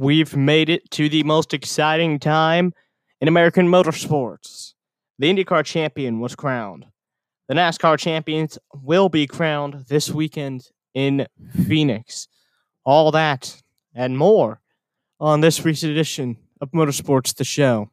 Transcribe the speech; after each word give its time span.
We've 0.00 0.36
made 0.36 0.70
it 0.70 0.88
to 0.92 1.08
the 1.08 1.24
most 1.24 1.52
exciting 1.52 2.20
time 2.20 2.72
in 3.20 3.26
American 3.26 3.66
motorsports. 3.66 4.74
The 5.18 5.26
IndyCar 5.26 5.64
champion 5.64 6.20
was 6.20 6.36
crowned. 6.36 6.86
The 7.48 7.56
NASCAR 7.56 7.98
champions 7.98 8.60
will 8.72 9.08
be 9.08 9.26
crowned 9.26 9.86
this 9.88 10.08
weekend 10.08 10.70
in 10.94 11.26
Phoenix. 11.66 12.28
All 12.84 13.10
that 13.10 13.60
and 13.92 14.16
more 14.16 14.60
on 15.18 15.40
this 15.40 15.64
week's 15.64 15.82
edition 15.82 16.36
of 16.60 16.70
Motorsports 16.70 17.34
the 17.34 17.42
Show. 17.42 17.90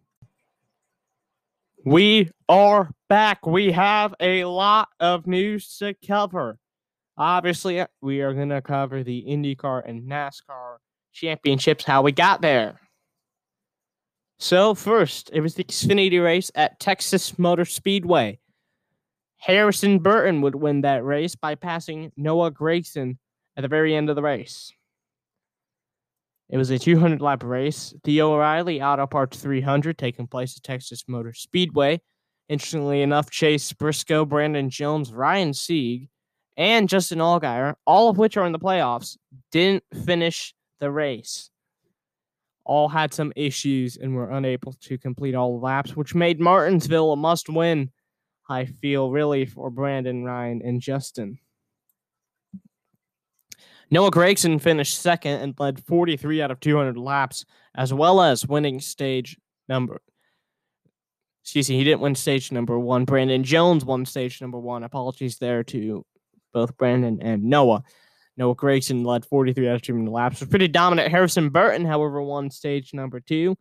We 1.84 2.30
are 2.48 2.92
back. 3.10 3.48
We 3.48 3.72
have 3.72 4.14
a 4.20 4.46
lot 4.46 4.90
of 5.00 5.26
news 5.26 5.76
to 5.80 5.96
cover. 6.08 6.60
Obviously, 7.18 7.84
we 8.00 8.22
are 8.22 8.36
going 8.36 8.50
to 8.50 8.62
cover 8.62 9.04
the 9.04 9.26
IndyCar 9.28 9.90
and 9.90 10.04
NASCAR 10.04 10.78
championships, 11.16 11.84
how 11.84 12.02
we 12.02 12.12
got 12.12 12.42
there. 12.42 12.80
So, 14.38 14.76
first, 14.76 15.30
it 15.34 15.40
was 15.40 15.56
the 15.56 15.64
Xfinity 15.64 16.22
race 16.22 16.52
at 16.56 16.80
Texas 16.80 17.40
Motor 17.40 17.66
Speedway. 17.66 18.40
Harrison 19.38 20.00
Burton 20.00 20.42
would 20.42 20.56
win 20.56 20.82
that 20.82 21.04
race 21.04 21.36
by 21.36 21.56
passing 21.56 22.12
Noah 22.18 22.52
Gragson 22.52 23.18
at 23.56 23.62
the 23.62 23.68
very 23.68 23.96
end 23.96 24.10
of 24.10 24.16
the 24.16 24.22
race. 24.22 24.74
It 26.50 26.58
was 26.58 26.70
a 26.70 26.78
200 26.78 27.22
lap 27.22 27.44
race. 27.44 27.94
The 28.04 28.22
O'Reilly 28.22 28.82
Auto 28.82 29.08
Parts 29.08 29.40
300 29.40 29.98
taking 29.98 30.28
place 30.28 30.58
at 30.58 30.64
Texas 30.64 31.06
Motor 31.08 31.34
Speedway. 31.34 32.02
Interestingly 32.50 33.02
enough, 33.02 33.32
Chase 33.32 33.72
Briscoe, 33.74 34.26
Brandon 34.26 34.70
Jones, 34.70 35.12
Ryan 35.12 35.54
Sieg, 35.54 36.10
and 36.58 36.88
Justin 36.88 37.20
Allgaier, 37.20 37.76
all 37.88 38.10
of 38.10 38.18
which 38.18 38.38
are 38.38 38.46
in 38.46 38.52
the 38.52 38.60
playoffs, 38.60 39.18
didn't 39.52 39.84
finish 40.06 40.54
the 40.80 40.92
race. 40.92 41.50
All 42.64 42.90
had 42.90 43.14
some 43.14 43.32
issues 43.36 43.98
and 43.98 44.16
were 44.16 44.32
unable 44.32 44.74
to 44.74 44.98
complete 44.98 45.36
all 45.36 45.60
laps, 45.60 45.96
which 45.96 46.16
made 46.16 46.40
Martinsville 46.40 47.12
a 47.12 47.16
must 47.16 47.50
win, 47.50 47.92
I 48.50 48.66
feel, 48.66 49.12
really, 49.12 49.46
for 49.46 49.70
Brandon, 49.70 50.24
Ryan, 50.24 50.62
and 50.64 50.82
Justin. 50.82 51.40
Noah 53.92 54.12
Gragson 54.12 54.60
finished 54.60 55.00
second 55.00 55.42
and 55.42 55.54
led 55.60 55.84
43 55.86 56.42
out 56.42 56.52
of 56.52 56.60
200 56.60 56.98
laps, 56.98 57.46
as 57.76 57.94
well 57.94 58.22
as 58.22 58.48
winning 58.48 58.80
stage 58.80 59.38
number. 59.70 60.02
Excuse 61.44 61.70
me, 61.70 61.78
he 61.78 61.84
didn't 61.84 62.02
win 62.02 62.16
stage 62.16 62.52
number 62.52 62.80
one. 62.80 63.06
Brandon 63.06 63.44
Jones 63.44 63.86
won 63.86 64.06
stage 64.06 64.42
number 64.42 64.58
one. 64.58 64.84
Apologies 64.84 65.38
there 65.38 65.64
to 65.66 66.04
both 66.54 66.76
Brandon 66.78 67.20
and 67.22 67.44
Noah. 67.44 67.84
Noah 68.38 68.56
Gragson 68.56 69.06
led 69.06 69.26
43 69.26 69.70
out 69.70 69.76
of 69.76 69.82
200 69.82 70.12
laps. 70.12 70.40
Was 70.40 70.50
pretty 70.50 70.68
dominant. 70.68 71.10
Harrison 71.10 71.50
Burton, 71.50 71.86
however, 71.86 72.22
won 72.22 72.50
stage 72.50 72.94
number 72.94 73.20
two. 73.20 73.56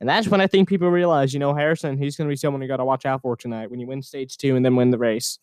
And 0.00 0.08
that's 0.08 0.28
when 0.28 0.40
I 0.40 0.46
think 0.46 0.68
people 0.68 0.90
realize, 0.90 1.32
you 1.32 1.40
know, 1.40 1.54
Harrison, 1.54 1.96
he's 1.96 2.16
going 2.16 2.28
to 2.28 2.32
be 2.32 2.36
someone 2.36 2.60
you 2.62 2.68
got 2.68 2.78
to 2.78 2.84
watch 2.84 3.06
out 3.06 3.22
for 3.22 3.36
tonight 3.36 3.70
when 3.70 3.80
you 3.80 3.86
win 3.86 4.02
stage 4.02 4.36
two 4.36 4.56
and 4.56 4.64
then 4.64 4.76
win 4.76 4.90
the 4.90 4.98
race. 4.98 5.38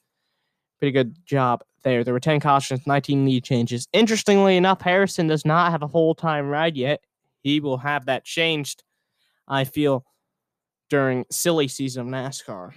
Pretty 0.80 0.92
good 0.92 1.16
job 1.26 1.64
there. 1.84 2.04
There 2.04 2.14
were 2.14 2.20
10 2.20 2.40
cautions, 2.40 2.86
19 2.86 3.26
lead 3.26 3.44
changes. 3.44 3.88
Interestingly 3.94 4.58
enough, 4.58 4.82
Harrison 4.82 5.28
does 5.28 5.46
not 5.46 5.72
have 5.72 5.82
a 5.82 5.88
full 5.88 6.14
time 6.14 6.50
ride 6.50 6.76
yet. 6.76 7.02
He 7.42 7.60
will 7.60 7.78
have 7.78 8.06
that 8.06 8.26
changed, 8.26 8.84
I 9.48 9.64
feel, 9.64 10.06
during 10.90 11.26
silly 11.32 11.68
season 11.68 12.08
of 12.08 12.14
NASCAR. 12.14 12.74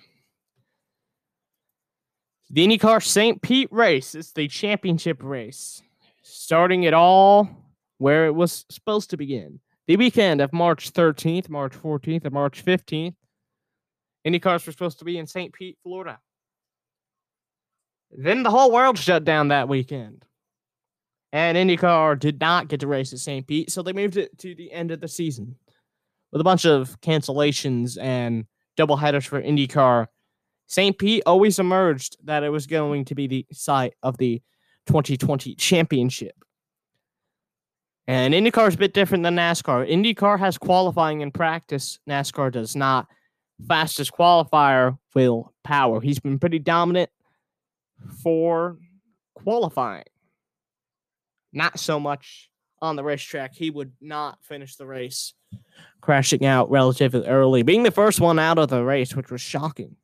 The 2.49 2.67
IndyCar 2.67 3.03
St. 3.03 3.43
Pete 3.43 3.69
race 3.73 4.15
is 4.15 4.33
the 4.33 4.47
championship 4.47 5.21
race, 5.23 5.83
starting 6.27 6.83
it 6.83 6.95
all 6.95 7.49
where 7.99 8.27
it 8.27 8.35
was 8.35 8.65
supposed 8.71 9.11
to 9.11 9.17
begin. 9.17 9.61
The 9.87 9.97
weekend 9.97 10.41
of 10.41 10.53
March 10.53 10.93
13th, 10.93 11.49
March 11.49 11.73
14th, 11.73 12.25
and 12.25 12.35
March 12.35 12.65
15th, 12.65 13.15
IndyCars 14.27 14.67
were 14.67 14.73
supposed 14.73 14.99
to 14.99 15.05
be 15.05 15.19
in 15.19 15.27
St. 15.27 15.53
Pete, 15.53 15.79
Florida. 15.83 16.19
Then 18.11 18.43
the 18.43 18.51
whole 18.51 18.73
world 18.73 18.99
shut 18.99 19.25
down 19.25 19.49
that 19.49 19.69
weekend. 19.69 20.25
And 21.33 21.57
IndyCar 21.57 22.19
did 22.19 22.41
not 22.41 22.69
get 22.69 22.81
to 22.81 22.87
race 22.87 23.13
at 23.13 23.21
St. 23.21 23.47
Pete, 23.47 23.71
so 23.71 23.83
they 23.83 23.93
moved 23.93 24.17
it 24.17 24.37
to 24.39 24.55
the 24.55 24.73
end 24.73 24.91
of 24.91 25.01
the 25.01 25.09
season 25.09 25.57
with 26.33 26.41
a 26.41 26.45
bunch 26.45 26.65
of 26.65 27.01
cancellations 27.01 27.97
and 28.01 28.47
double 28.77 28.97
headers 28.97 29.25
for 29.25 29.41
IndyCar. 29.41 30.07
St. 30.67 30.99
Pete 30.99 31.23
always 31.25 31.61
emerged 31.61 32.17
that 32.25 32.43
it 32.43 32.49
was 32.49 32.67
going 32.67 33.05
to 33.05 33.15
be 33.15 33.29
the 33.29 33.47
site 33.53 33.95
of 34.03 34.19
the 34.19 34.43
2020 34.87 35.55
championship. 35.55 36.35
And 38.09 38.35
IndyCar 38.35 38.69
is 38.69 38.75
a 38.75 38.79
bit 38.79 38.95
different 38.95 39.25
than 39.25 39.37
NASCAR. 39.37 39.91
IndyCar 39.91 40.39
has 40.39 40.59
qualifying 40.59 41.23
in 41.23 41.33
practice, 41.33 41.99
NASCAR 42.09 42.53
does 42.53 42.77
not. 42.77 43.09
Fastest 43.67 44.13
qualifier, 44.13 44.99
Will 45.15 45.53
Power. 45.65 46.01
He's 46.01 46.21
been 46.21 46.39
pretty 46.39 46.59
dominant 46.59 47.11
for 48.23 48.79
qualifying. 49.35 50.05
Not 51.53 51.81
so 51.81 51.99
much 51.99 52.51
on 52.83 52.97
the 52.97 53.03
racetrack. 53.03 53.55
He 53.55 53.71
would 53.71 53.93
not 54.01 54.45
finish 54.45 54.77
the 54.77 54.87
race, 54.87 55.33
crashing 56.01 56.45
out 56.45 56.71
relatively 56.71 57.27
early, 57.27 57.63
being 57.63 57.83
the 57.83 57.91
first 57.91 58.21
one 58.21 58.39
out 58.39 58.59
of 58.59 58.69
the 58.69 58.85
race, 58.85 59.17
which 59.17 59.31
was 59.31 59.41
shocking. 59.41 59.97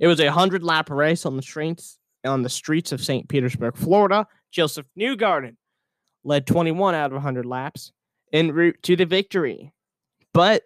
It 0.00 0.08
was 0.08 0.18
a 0.18 0.32
hundred 0.32 0.64
lap 0.64 0.90
race 0.90 1.24
on 1.24 1.36
the 1.36 1.42
streets 1.42 1.98
on 2.24 2.42
the 2.42 2.48
streets 2.48 2.92
of 2.92 3.02
St. 3.02 3.28
Petersburg, 3.28 3.76
Florida. 3.76 4.26
Josef 4.50 4.86
Newgarden 4.98 5.56
led 6.24 6.46
21 6.46 6.94
out 6.94 7.06
of 7.06 7.12
100 7.12 7.46
laps 7.46 7.92
en 8.32 8.52
route 8.52 8.82
to 8.82 8.96
the 8.96 9.06
victory, 9.06 9.72
but 10.32 10.62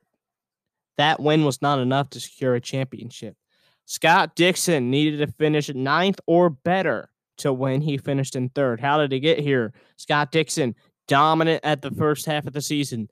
that 0.99 1.21
win 1.21 1.44
was 1.44 1.62
not 1.62 1.78
enough 1.78 2.11
to 2.11 2.21
secure 2.21 2.55
a 2.55 2.61
championship. 2.61 3.37
Scott 3.84 4.34
Dixon 4.34 4.91
needed 4.91 5.19
to 5.19 5.33
finish 5.33 5.72
ninth 5.72 6.21
or 6.27 6.50
better 6.50 7.11
to 7.39 7.53
win. 7.53 7.81
He 7.81 7.99
finished 7.99 8.34
in 8.34 8.49
third. 8.49 8.81
How 8.81 8.99
did 8.99 9.12
he 9.12 9.21
get 9.21 9.38
here? 9.38 9.73
Scott 9.97 10.33
Dixon, 10.33 10.75
dominant 11.06 11.65
at 11.65 11.83
the 11.83 11.91
first 11.93 12.27
half 12.27 12.47
of 12.47 12.53
the 12.53 12.61
season, 12.61 13.09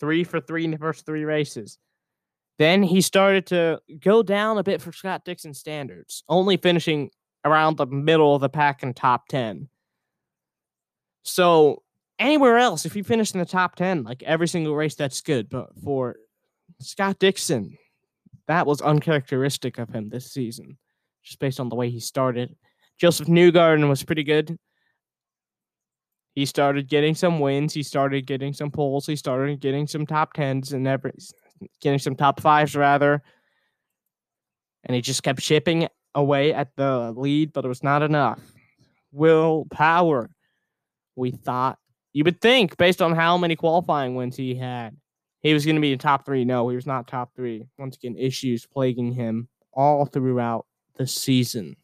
three 0.00 0.24
for 0.24 0.40
three 0.40 0.64
in 0.64 0.72
the 0.72 0.78
first 0.78 1.06
three 1.06 1.24
races. 1.24 1.78
Then 2.58 2.82
he 2.82 3.00
started 3.00 3.46
to 3.46 3.80
go 4.00 4.22
down 4.22 4.58
a 4.58 4.62
bit 4.62 4.80
for 4.80 4.92
Scott 4.92 5.24
Dixon 5.24 5.54
standards, 5.54 6.24
only 6.28 6.56
finishing 6.56 7.10
around 7.44 7.76
the 7.76 7.86
middle 7.86 8.34
of 8.34 8.40
the 8.40 8.48
pack 8.48 8.82
in 8.82 8.94
top 8.94 9.28
10. 9.28 9.68
So, 11.24 11.82
anywhere 12.18 12.58
else, 12.58 12.84
if 12.84 12.96
you 12.96 13.04
finish 13.04 13.32
in 13.32 13.40
the 13.40 13.46
top 13.46 13.76
10, 13.76 14.04
like 14.04 14.22
every 14.22 14.48
single 14.48 14.74
race, 14.74 14.94
that's 14.94 15.20
good. 15.20 15.48
But 15.48 15.70
for 15.82 16.16
Scott 16.80 17.18
Dixon, 17.18 17.76
that 18.48 18.66
was 18.66 18.80
uncharacteristic 18.80 19.78
of 19.78 19.90
him 19.90 20.08
this 20.08 20.32
season, 20.32 20.78
just 21.22 21.38
based 21.38 21.60
on 21.60 21.68
the 21.68 21.76
way 21.76 21.90
he 21.90 22.00
started. 22.00 22.56
Josef 22.98 23.26
Newgarden 23.26 23.88
was 23.88 24.02
pretty 24.02 24.24
good. 24.24 24.58
He 26.34 26.46
started 26.46 26.88
getting 26.88 27.14
some 27.14 27.40
wins. 27.40 27.74
He 27.74 27.82
started 27.82 28.26
getting 28.26 28.52
some 28.52 28.70
pulls. 28.70 29.06
He 29.06 29.16
started 29.16 29.60
getting 29.60 29.86
some 29.86 30.06
top 30.06 30.32
tens 30.32 30.72
and 30.72 30.88
every, 30.88 31.12
getting 31.80 31.98
some 31.98 32.16
top 32.16 32.40
fives 32.40 32.74
rather. 32.74 33.22
And 34.84 34.94
he 34.94 35.02
just 35.02 35.22
kept 35.22 35.40
chipping 35.40 35.88
away 36.14 36.52
at 36.52 36.74
the 36.76 37.12
lead, 37.16 37.52
but 37.52 37.64
it 37.64 37.68
was 37.68 37.82
not 37.82 38.02
enough. 38.02 38.40
Will 39.12 39.66
Power, 39.70 40.30
we 41.16 41.30
thought 41.30 41.78
you 42.12 42.24
would 42.24 42.40
think 42.40 42.76
based 42.76 43.00
on 43.00 43.14
how 43.14 43.38
many 43.38 43.56
qualifying 43.56 44.14
wins 44.14 44.36
he 44.36 44.54
had, 44.54 44.96
he 45.40 45.54
was 45.54 45.64
going 45.64 45.76
to 45.76 45.82
be 45.82 45.92
in 45.92 45.98
top 45.98 46.24
three. 46.24 46.44
No, 46.44 46.68
he 46.68 46.76
was 46.76 46.86
not 46.86 47.08
top 47.08 47.34
three. 47.34 47.66
Once 47.78 47.96
again, 47.96 48.16
issues 48.16 48.66
plaguing 48.66 49.12
him 49.12 49.48
all 49.72 50.04
throughout 50.06 50.66
the 50.96 51.06
season. 51.06 51.76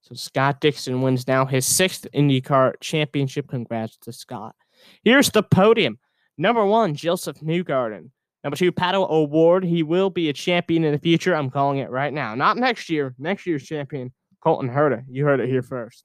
So 0.00 0.14
Scott 0.14 0.60
Dixon 0.60 1.00
wins 1.00 1.26
now 1.26 1.46
his 1.46 1.66
sixth 1.66 2.06
IndyCar 2.14 2.74
championship. 2.80 3.48
Congrats 3.48 3.96
to 3.98 4.12
Scott. 4.12 4.54
Here's 5.02 5.30
the 5.30 5.42
podium. 5.42 5.98
Number 6.36 6.64
one, 6.64 6.94
Josef 6.94 7.36
Newgarden. 7.36 8.10
Number 8.44 8.56
two, 8.56 8.70
Pato 8.70 9.08
O'Ward. 9.10 9.64
He 9.64 9.82
will 9.82 10.10
be 10.10 10.28
a 10.28 10.32
champion 10.32 10.84
in 10.84 10.92
the 10.92 10.98
future. 10.98 11.34
I'm 11.34 11.50
calling 11.50 11.78
it 11.78 11.90
right 11.90 12.12
now. 12.12 12.34
Not 12.34 12.58
next 12.58 12.90
year. 12.90 13.14
Next 13.18 13.46
year's 13.46 13.64
champion, 13.64 14.12
Colton 14.40 14.68
Herta. 14.68 15.02
You 15.08 15.24
heard 15.24 15.40
it 15.40 15.48
here 15.48 15.62
first. 15.62 16.04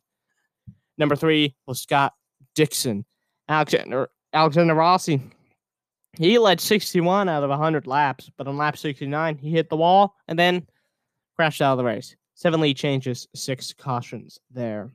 Number 0.97 1.15
three 1.15 1.55
was 1.67 1.81
Scott 1.81 2.13
Dixon. 2.55 3.05
Alexander 3.49 4.09
Alexander 4.33 4.73
Rossi 4.73 5.21
he 6.17 6.37
led 6.37 6.59
61 6.59 7.29
out 7.29 7.43
of 7.43 7.49
100 7.49 7.87
laps, 7.87 8.29
but 8.37 8.47
on 8.47 8.57
lap 8.57 8.77
69, 8.77 9.37
he 9.37 9.51
hit 9.51 9.69
the 9.69 9.77
wall 9.77 10.15
and 10.27 10.37
then 10.37 10.67
crashed 11.35 11.61
out 11.61 11.73
of 11.73 11.77
the 11.77 11.83
race. 11.83 12.15
Seven 12.33 12.61
lead 12.61 12.77
changes, 12.77 13.27
six 13.35 13.73
cautions 13.73 14.39
there. 14.51 14.91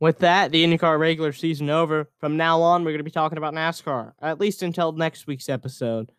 With 0.00 0.20
that, 0.20 0.52
the 0.52 0.64
IndyCar 0.64 0.98
regular 0.98 1.32
season 1.32 1.70
over. 1.70 2.08
From 2.18 2.36
now 2.36 2.62
on, 2.62 2.84
we're 2.84 2.92
going 2.92 2.98
to 2.98 3.04
be 3.04 3.10
talking 3.10 3.38
about 3.38 3.54
NASCAR, 3.54 4.12
at 4.22 4.38
least 4.38 4.62
until 4.62 4.92
next 4.92 5.26
week's 5.26 5.48
episode, 5.48 6.12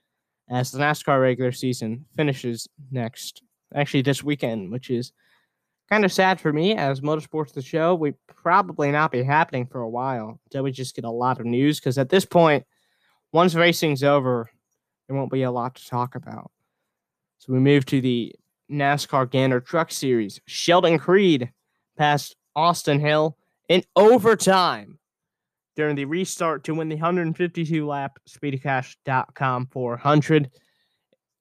as 0.49 0.71
the 0.71 0.79
NASCAR 0.79 1.21
regular 1.21 1.53
season 1.53 2.05
finishes 2.17 2.67
next, 2.91 3.41
actually 3.73 4.01
this 4.01 4.21
weekend, 4.21 4.69
which 4.69 4.89
is 4.89 5.13
kind 5.89 6.03
of 6.03 6.11
sad 6.11 6.41
for 6.41 6.51
me 6.51 6.75
as 6.75 6.99
Motorsports 6.99 7.53
the 7.53 7.61
show. 7.61 7.95
We 7.95 8.13
probably 8.27 8.91
not 8.91 9.11
be 9.11 9.23
happening 9.23 9.65
for 9.65 9.79
a 9.79 9.89
while 9.89 10.41
until 10.45 10.63
we 10.63 10.71
just 10.71 10.95
get 10.95 11.05
a 11.05 11.09
lot 11.09 11.39
of 11.39 11.45
news 11.45 11.79
because 11.79 11.97
at 11.97 12.09
this 12.09 12.25
point, 12.25 12.65
once 13.31 13.55
racing's 13.55 14.03
over, 14.03 14.49
there 15.07 15.15
won't 15.15 15.31
be 15.31 15.43
a 15.43 15.51
lot 15.51 15.75
to 15.75 15.87
talk 15.87 16.15
about. 16.15 16.51
So 17.37 17.53
we 17.53 17.59
move 17.59 17.85
to 17.85 18.01
the 18.01 18.35
NASCAR 18.69 19.29
Gander 19.29 19.61
Truck 19.61 19.91
Series. 19.91 20.41
Sheldon 20.47 20.99
Creed 20.99 21.51
passed 21.97 22.35
Austin 22.55 22.99
Hill 22.99 23.37
in 23.69 23.83
overtime 23.95 24.99
during 25.75 25.95
the 25.95 26.05
restart 26.05 26.65
to 26.65 26.75
win 26.75 26.89
the 26.89 26.95
152 26.95 27.87
lap 27.87 28.19
SpeedyCash.com 28.27 29.67
400. 29.67 30.51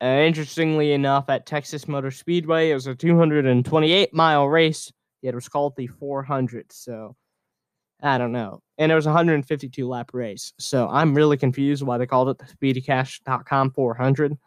Uh, 0.00 0.06
interestingly 0.06 0.92
enough, 0.92 1.28
at 1.28 1.44
Texas 1.44 1.88
Motor 1.88 2.12
Speedway, 2.12 2.70
it 2.70 2.74
was 2.74 2.86
a 2.86 2.94
228 2.94 4.14
mile 4.14 4.46
race, 4.46 4.92
yet 5.22 5.32
it 5.32 5.34
was 5.34 5.48
called 5.48 5.74
the 5.76 5.88
400. 5.88 6.70
So 6.70 7.16
I 8.00 8.16
don't 8.16 8.30
know. 8.30 8.62
And 8.76 8.92
it 8.92 8.94
was 8.94 9.06
a 9.06 9.08
152 9.08 9.88
lap 9.88 10.10
race. 10.12 10.52
So 10.60 10.88
I'm 10.88 11.14
really 11.14 11.36
confused 11.36 11.82
why 11.82 11.98
they 11.98 12.06
called 12.06 12.28
it 12.28 12.38
the 12.38 12.44
SpeedyCash.com 12.44 13.72
400. 13.72 14.38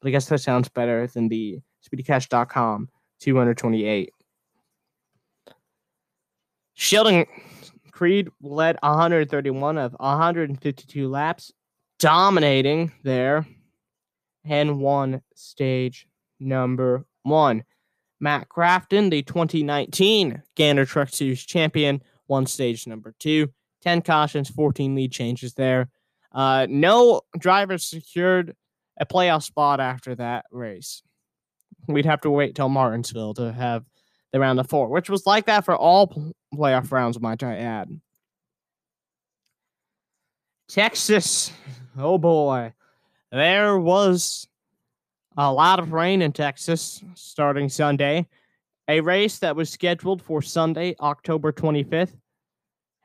But 0.00 0.08
I 0.08 0.10
guess 0.10 0.26
that 0.26 0.40
sounds 0.40 0.68
better 0.68 1.06
than 1.06 1.28
the 1.28 1.60
SpeedyCash.com 1.88 2.88
228. 3.20 4.12
Sheldon 6.80 7.26
Creed 7.90 8.28
led 8.40 8.78
131 8.84 9.78
of 9.78 9.96
152 9.98 11.08
laps, 11.08 11.52
dominating 11.98 12.92
there 13.02 13.44
and 14.44 14.78
won 14.78 15.20
stage 15.34 16.06
number 16.38 17.04
one. 17.24 17.64
Matt 18.20 18.48
Crafton, 18.48 19.10
the 19.10 19.22
2019 19.24 20.40
Gander 20.54 20.84
Truck 20.84 21.08
Series 21.08 21.44
champion, 21.44 22.00
won 22.28 22.46
stage 22.46 22.86
number 22.86 23.12
two. 23.18 23.48
10 23.82 24.02
cautions, 24.02 24.48
14 24.48 24.94
lead 24.94 25.10
changes 25.10 25.54
there. 25.54 25.88
Uh, 26.30 26.68
no 26.70 27.22
drivers 27.36 27.82
secured 27.84 28.54
a 29.00 29.04
playoff 29.04 29.42
spot 29.42 29.80
after 29.80 30.14
that 30.14 30.44
race. 30.52 31.02
We'd 31.88 32.06
have 32.06 32.20
to 32.20 32.30
wait 32.30 32.54
till 32.54 32.68
Martinsville 32.68 33.34
to 33.34 33.52
have 33.52 33.84
the 34.32 34.40
round 34.40 34.60
of 34.60 34.68
four, 34.68 34.88
which 34.88 35.08
was 35.10 35.26
like 35.26 35.46
that 35.46 35.64
for 35.64 35.76
all 35.76 36.34
playoff 36.54 36.92
rounds, 36.92 37.20
might 37.20 37.42
I 37.42 37.56
add. 37.56 38.00
Texas, 40.68 41.52
oh 41.96 42.18
boy, 42.18 42.72
there 43.32 43.78
was 43.78 44.46
a 45.36 45.52
lot 45.52 45.78
of 45.78 45.92
rain 45.92 46.20
in 46.20 46.32
Texas 46.32 47.02
starting 47.14 47.68
Sunday. 47.68 48.26
A 48.88 49.00
race 49.00 49.38
that 49.38 49.56
was 49.56 49.70
scheduled 49.70 50.22
for 50.22 50.42
Sunday, 50.42 50.94
October 51.00 51.52
25th, 51.52 52.16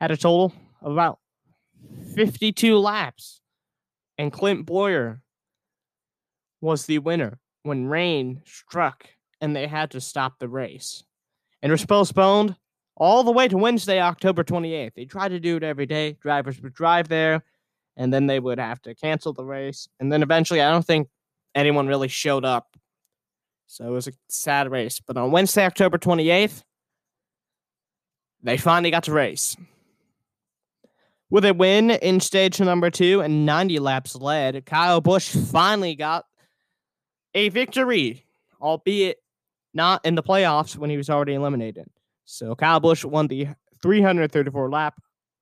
had 0.00 0.10
a 0.10 0.16
total 0.16 0.52
of 0.82 0.92
about 0.92 1.18
52 2.14 2.78
laps. 2.78 3.40
And 4.18 4.32
Clint 4.32 4.66
Bowyer 4.66 5.20
was 6.60 6.86
the 6.86 6.98
winner 6.98 7.38
when 7.62 7.86
rain 7.86 8.42
struck 8.44 9.06
and 9.40 9.54
they 9.54 9.66
had 9.66 9.90
to 9.90 10.00
stop 10.00 10.38
the 10.38 10.48
race. 10.48 11.04
And 11.64 11.72
was 11.72 11.86
postponed 11.86 12.56
all 12.94 13.24
the 13.24 13.32
way 13.32 13.48
to 13.48 13.56
Wednesday, 13.56 13.98
October 13.98 14.44
28th. 14.44 14.92
They 14.94 15.06
tried 15.06 15.30
to 15.30 15.40
do 15.40 15.56
it 15.56 15.62
every 15.62 15.86
day. 15.86 16.12
Drivers 16.20 16.60
would 16.60 16.74
drive 16.74 17.08
there 17.08 17.42
and 17.96 18.12
then 18.12 18.26
they 18.26 18.38
would 18.38 18.58
have 18.58 18.82
to 18.82 18.94
cancel 18.94 19.32
the 19.32 19.46
race. 19.46 19.88
And 19.98 20.12
then 20.12 20.22
eventually, 20.22 20.60
I 20.60 20.70
don't 20.70 20.84
think 20.84 21.08
anyone 21.54 21.86
really 21.86 22.08
showed 22.08 22.44
up. 22.44 22.76
So 23.66 23.86
it 23.86 23.90
was 23.90 24.06
a 24.06 24.12
sad 24.28 24.70
race. 24.70 25.00
But 25.00 25.16
on 25.16 25.30
Wednesday, 25.30 25.64
October 25.64 25.96
28th, 25.96 26.62
they 28.42 28.58
finally 28.58 28.90
got 28.90 29.04
to 29.04 29.12
race. 29.12 29.56
With 31.30 31.46
a 31.46 31.54
win 31.54 31.92
in 31.92 32.20
stage 32.20 32.60
number 32.60 32.90
two 32.90 33.22
and 33.22 33.46
90 33.46 33.78
laps 33.78 34.14
led, 34.14 34.66
Kyle 34.66 35.00
Busch 35.00 35.30
finally 35.30 35.94
got 35.94 36.26
a 37.34 37.48
victory, 37.48 38.26
albeit 38.60 39.16
not 39.74 40.04
in 40.04 40.14
the 40.14 40.22
playoffs 40.22 40.76
when 40.76 40.90
he 40.90 40.96
was 40.96 41.10
already 41.10 41.34
eliminated. 41.34 41.86
So 42.24 42.54
Kyle 42.54 42.80
Busch 42.80 43.04
won 43.04 43.26
the 43.26 43.48
334 43.82 44.70
lap 44.70 44.94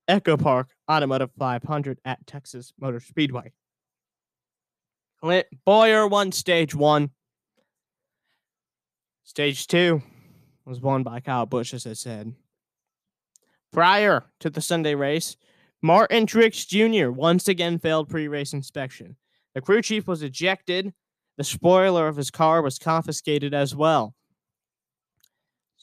EchoPark 0.09 0.67
Automotive 0.91 1.31
500 1.39 2.01
at 2.05 2.27
Texas 2.27 2.73
Motor 2.81 3.01
Speedway. 3.01 3.53
Clint 5.21 5.47
Bowyer 5.65 6.09
won 6.09 6.33
stage 6.33 6.75
one. 6.75 7.11
Stage 9.23 9.67
two 9.69 10.03
was 10.65 10.81
won 10.81 11.05
by 11.05 11.21
Kyle 11.21 11.47
Busch, 11.47 11.73
as 11.73 11.87
I 11.87 11.93
said. 11.93 12.35
Prior 13.73 14.25
to 14.41 14.51
the 14.51 14.61
Sunday 14.61 14.95
race, 14.95 15.37
Martin 15.81 16.27
Truex 16.27 16.67
Jr. 16.67 17.11
once 17.11 17.49
again 17.49 17.79
failed 17.79 18.09
pre 18.09 18.29
race 18.29 18.53
inspection. 18.53 19.17
The 19.55 19.61
crew 19.61 19.83
chief 19.83 20.07
was 20.07 20.23
ejected. 20.23 20.93
The 21.39 21.45
spoiler 21.45 22.09
of 22.09 22.17
his 22.17 22.31
car 22.31 22.61
was 22.61 22.79
confiscated 22.79 23.55
as 23.55 23.75
well. 23.75 24.15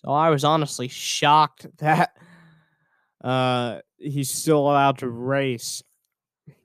So 0.04 0.12
I 0.12 0.30
was 0.30 0.44
honestly 0.44 0.88
shocked 0.88 1.68
that 1.78 2.16
uh, 3.24 3.80
he's 3.98 4.30
still 4.30 4.60
allowed 4.60 5.00
to 5.00 5.10
race. 5.10 5.84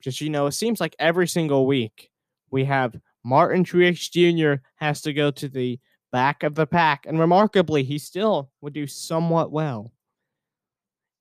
Just 0.01 0.21
you 0.21 0.29
know, 0.29 0.47
it 0.47 0.53
seems 0.53 0.79
like 0.79 0.95
every 0.99 1.27
single 1.27 1.65
week 1.65 2.09
we 2.49 2.65
have 2.65 2.95
Martin 3.23 3.63
Truex 3.63 4.09
Jr. 4.11 4.61
has 4.75 5.01
to 5.01 5.13
go 5.13 5.31
to 5.31 5.47
the 5.47 5.79
back 6.11 6.43
of 6.43 6.55
the 6.55 6.67
pack, 6.67 7.05
and 7.05 7.19
remarkably, 7.19 7.83
he 7.83 7.97
still 7.97 8.49
would 8.61 8.73
do 8.73 8.87
somewhat 8.87 9.51
well, 9.51 9.91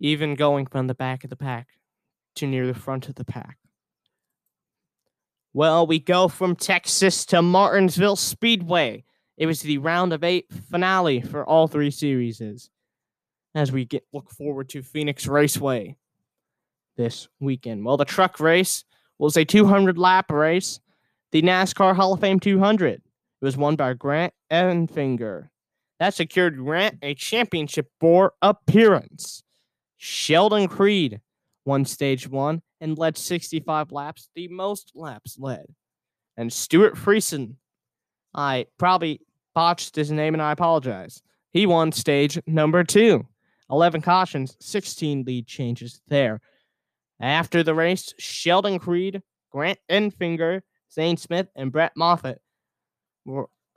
even 0.00 0.34
going 0.34 0.66
from 0.66 0.86
the 0.86 0.94
back 0.94 1.24
of 1.24 1.30
the 1.30 1.36
pack 1.36 1.68
to 2.36 2.46
near 2.46 2.66
the 2.66 2.74
front 2.74 3.08
of 3.08 3.14
the 3.16 3.24
pack. 3.24 3.58
Well, 5.52 5.86
we 5.86 5.98
go 5.98 6.28
from 6.28 6.56
Texas 6.56 7.24
to 7.26 7.40
Martinsville 7.40 8.16
Speedway. 8.16 9.04
It 9.36 9.46
was 9.46 9.60
the 9.62 9.78
round 9.78 10.12
of 10.12 10.22
eight 10.22 10.46
finale 10.70 11.20
for 11.20 11.44
all 11.44 11.66
three 11.66 11.90
series 11.90 12.40
as 13.54 13.72
we 13.72 13.84
get 13.84 14.04
look 14.12 14.30
forward 14.30 14.68
to 14.70 14.82
Phoenix 14.82 15.26
Raceway 15.26 15.96
this 16.96 17.28
weekend. 17.40 17.84
Well, 17.84 17.96
the 17.96 18.04
truck 18.04 18.38
race 18.38 18.84
was 19.18 19.36
a 19.36 19.44
200 19.44 19.98
lap 19.98 20.30
race, 20.30 20.80
the 21.32 21.42
NASCAR 21.42 21.96
Hall 21.96 22.12
of 22.12 22.20
Fame 22.20 22.40
200. 22.40 22.94
It 22.94 23.02
was 23.40 23.56
won 23.56 23.76
by 23.76 23.94
Grant 23.94 24.32
Enfinger. 24.50 25.48
That 25.98 26.14
secured 26.14 26.56
Grant 26.56 26.98
a 27.02 27.14
championship 27.14 27.88
for 28.00 28.34
appearance. 28.42 29.42
Sheldon 29.96 30.68
Creed 30.68 31.20
won 31.64 31.84
stage 31.84 32.28
one 32.28 32.62
and 32.80 32.98
led 32.98 33.16
65 33.16 33.90
laps, 33.90 34.28
the 34.34 34.48
most 34.48 34.92
laps 34.94 35.38
led. 35.38 35.66
And 36.36 36.52
Stewart 36.52 36.94
Friesen, 36.94 37.56
I 38.34 38.66
probably 38.78 39.20
botched 39.54 39.94
his 39.96 40.10
name 40.10 40.34
and 40.34 40.42
I 40.42 40.52
apologize. 40.52 41.22
He 41.52 41.66
won 41.66 41.92
stage 41.92 42.38
number 42.46 42.82
two. 42.84 43.26
11 43.70 44.02
cautions, 44.02 44.56
16 44.60 45.24
lead 45.24 45.46
changes 45.46 46.00
there. 46.08 46.40
After 47.20 47.62
the 47.62 47.74
race, 47.74 48.12
Sheldon 48.18 48.78
Creed, 48.78 49.22
Grant 49.50 49.78
Enfinger, 49.88 50.62
Zane 50.92 51.16
Smith, 51.16 51.48
and 51.54 51.72
Brett 51.72 51.92
Moffitt 51.96 52.40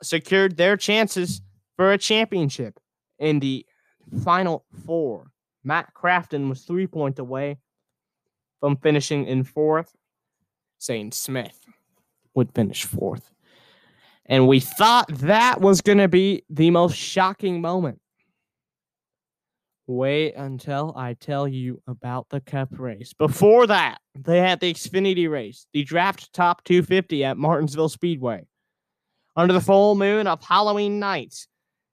secured 0.01 0.57
their 0.57 0.75
chances 0.75 1.41
for 1.75 1.91
a 1.91 1.97
championship 1.97 2.79
in 3.19 3.39
the 3.39 3.65
final 4.23 4.65
four. 4.85 5.31
Matt 5.63 5.93
Crafton 5.93 6.49
was 6.49 6.61
three 6.61 6.87
points 6.87 7.19
away 7.19 7.57
from 8.59 8.77
finishing 8.77 9.25
in 9.25 9.43
fourth. 9.43 9.95
Zane 10.81 11.11
Smith 11.11 11.65
would 12.33 12.53
finish 12.53 12.85
fourth. 12.85 13.31
And 14.27 14.47
we 14.47 14.59
thought 14.59 15.07
that 15.19 15.61
was 15.61 15.81
going 15.81 15.99
to 15.99 16.07
be 16.07 16.43
the 16.49 16.69
most 16.69 16.95
shocking 16.95 17.61
moment 17.61 17.99
Wait 19.89 20.33
until 20.35 20.93
I 20.97 21.13
tell 21.13 21.47
you 21.47 21.81
about 21.87 22.27
the 22.27 22.41
Cup 22.41 22.67
race. 22.77 23.13
Before 23.13 23.65
that, 23.67 23.99
they 24.15 24.39
had 24.39 24.59
the 24.59 24.73
Xfinity 24.73 25.29
race, 25.29 25.65
the 25.71 25.85
draft 25.85 26.33
top 26.33 26.61
250 26.65 27.23
at 27.23 27.37
Martinsville 27.37 27.87
Speedway. 27.87 28.45
Under 29.37 29.53
the 29.53 29.61
full 29.61 29.95
moon 29.95 30.27
of 30.27 30.43
Halloween 30.43 30.99
night, 30.99 31.47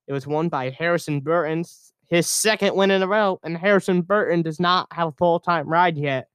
it 0.08 0.12
was 0.12 0.26
won 0.26 0.48
by 0.48 0.70
Harrison 0.70 1.20
Burton, 1.20 1.64
his 2.08 2.28
second 2.28 2.74
win 2.74 2.90
in 2.90 3.00
a 3.00 3.06
row, 3.06 3.38
and 3.44 3.56
Harrison 3.56 4.02
Burton 4.02 4.42
does 4.42 4.58
not 4.58 4.88
have 4.92 5.08
a 5.08 5.12
full 5.12 5.38
time 5.38 5.68
ride 5.68 5.96
yet. 5.96 6.28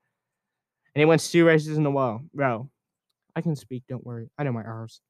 And 0.95 1.01
he 1.01 1.05
wins 1.05 1.29
two 1.29 1.45
races 1.45 1.77
in 1.77 1.85
a 1.85 1.91
row. 1.91 2.69
I 3.35 3.41
can 3.41 3.57
speak, 3.57 3.83
don't 3.89 4.05
worry. 4.05 4.29
I 4.37 4.43
know 4.43 4.53
my 4.53 4.63
R's. 4.63 5.01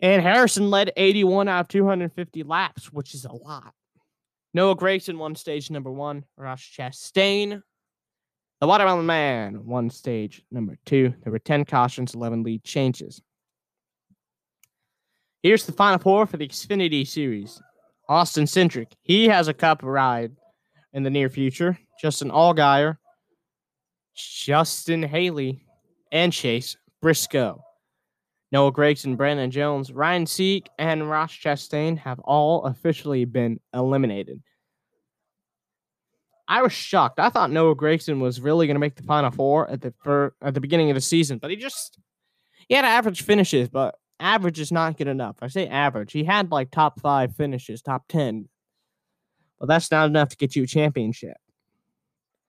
And 0.00 0.22
Harrison 0.22 0.70
led 0.70 0.92
81 0.96 1.48
out 1.48 1.60
of 1.60 1.68
250 1.68 2.42
laps, 2.42 2.92
which 2.92 3.14
is 3.14 3.24
a 3.24 3.32
lot. 3.32 3.72
Noah 4.52 4.76
Gragson 4.76 5.18
won 5.18 5.34
stage 5.34 5.70
number 5.70 5.90
one. 5.90 6.24
Ross 6.36 6.60
Chastain, 6.60 7.62
the 8.60 8.66
Watermelon 8.66 9.06
Man, 9.06 9.66
won 9.66 9.90
stage 9.90 10.42
number 10.50 10.78
two. 10.84 11.14
There 11.22 11.32
were 11.32 11.38
10 11.38 11.64
cautions, 11.64 12.14
11 12.14 12.42
lead 12.42 12.62
changes. 12.64 13.20
Here's 15.42 15.66
the 15.66 15.72
final 15.72 15.98
four 15.98 16.26
for 16.26 16.36
the 16.36 16.48
Xfinity 16.48 17.06
Series. 17.06 17.60
Austin 18.08 18.44
Cindric. 18.44 18.92
He 19.02 19.28
has 19.28 19.48
a 19.48 19.54
cup 19.54 19.82
ride 19.82 20.32
in 20.92 21.02
the 21.02 21.10
near 21.10 21.28
future. 21.28 21.78
Justin 22.00 22.30
Allgaier, 22.30 22.98
Justin 24.14 25.02
Haley, 25.02 25.64
and 26.12 26.32
Chase 26.32 26.76
Briscoe. 27.00 27.63
Noah 28.54 28.70
Gragson, 28.70 29.16
Brandon 29.16 29.50
Jones, 29.50 29.92
Ryan 29.92 30.26
Sieg, 30.26 30.68
and 30.78 31.10
Ross 31.10 31.32
Chastain 31.32 31.98
have 31.98 32.20
all 32.20 32.62
officially 32.66 33.24
been 33.24 33.58
eliminated. 33.74 34.40
I 36.46 36.62
was 36.62 36.72
shocked. 36.72 37.18
I 37.18 37.30
thought 37.30 37.50
Noah 37.50 37.74
Gragson 37.74 38.20
was 38.20 38.40
really 38.40 38.68
going 38.68 38.76
to 38.76 38.80
make 38.80 38.94
the 38.94 39.02
final 39.02 39.32
four 39.32 39.68
at 39.68 39.80
the 39.80 40.30
at 40.40 40.54
the 40.54 40.60
beginning 40.60 40.88
of 40.88 40.94
the 40.94 41.00
season, 41.00 41.38
but 41.38 41.50
he 41.50 41.56
just 41.56 41.98
he 42.68 42.76
had 42.76 42.84
average 42.84 43.22
finishes, 43.22 43.68
but 43.68 43.96
average 44.20 44.60
is 44.60 44.70
not 44.70 44.96
good 44.96 45.08
enough. 45.08 45.34
I 45.42 45.48
say 45.48 45.66
average. 45.66 46.12
He 46.12 46.22
had 46.22 46.52
like 46.52 46.70
top 46.70 47.00
five 47.00 47.34
finishes, 47.34 47.82
top 47.82 48.04
ten, 48.08 48.48
but 49.58 49.66
that's 49.66 49.90
not 49.90 50.06
enough 50.06 50.28
to 50.28 50.36
get 50.36 50.54
you 50.54 50.62
a 50.62 50.68
championship. 50.68 51.38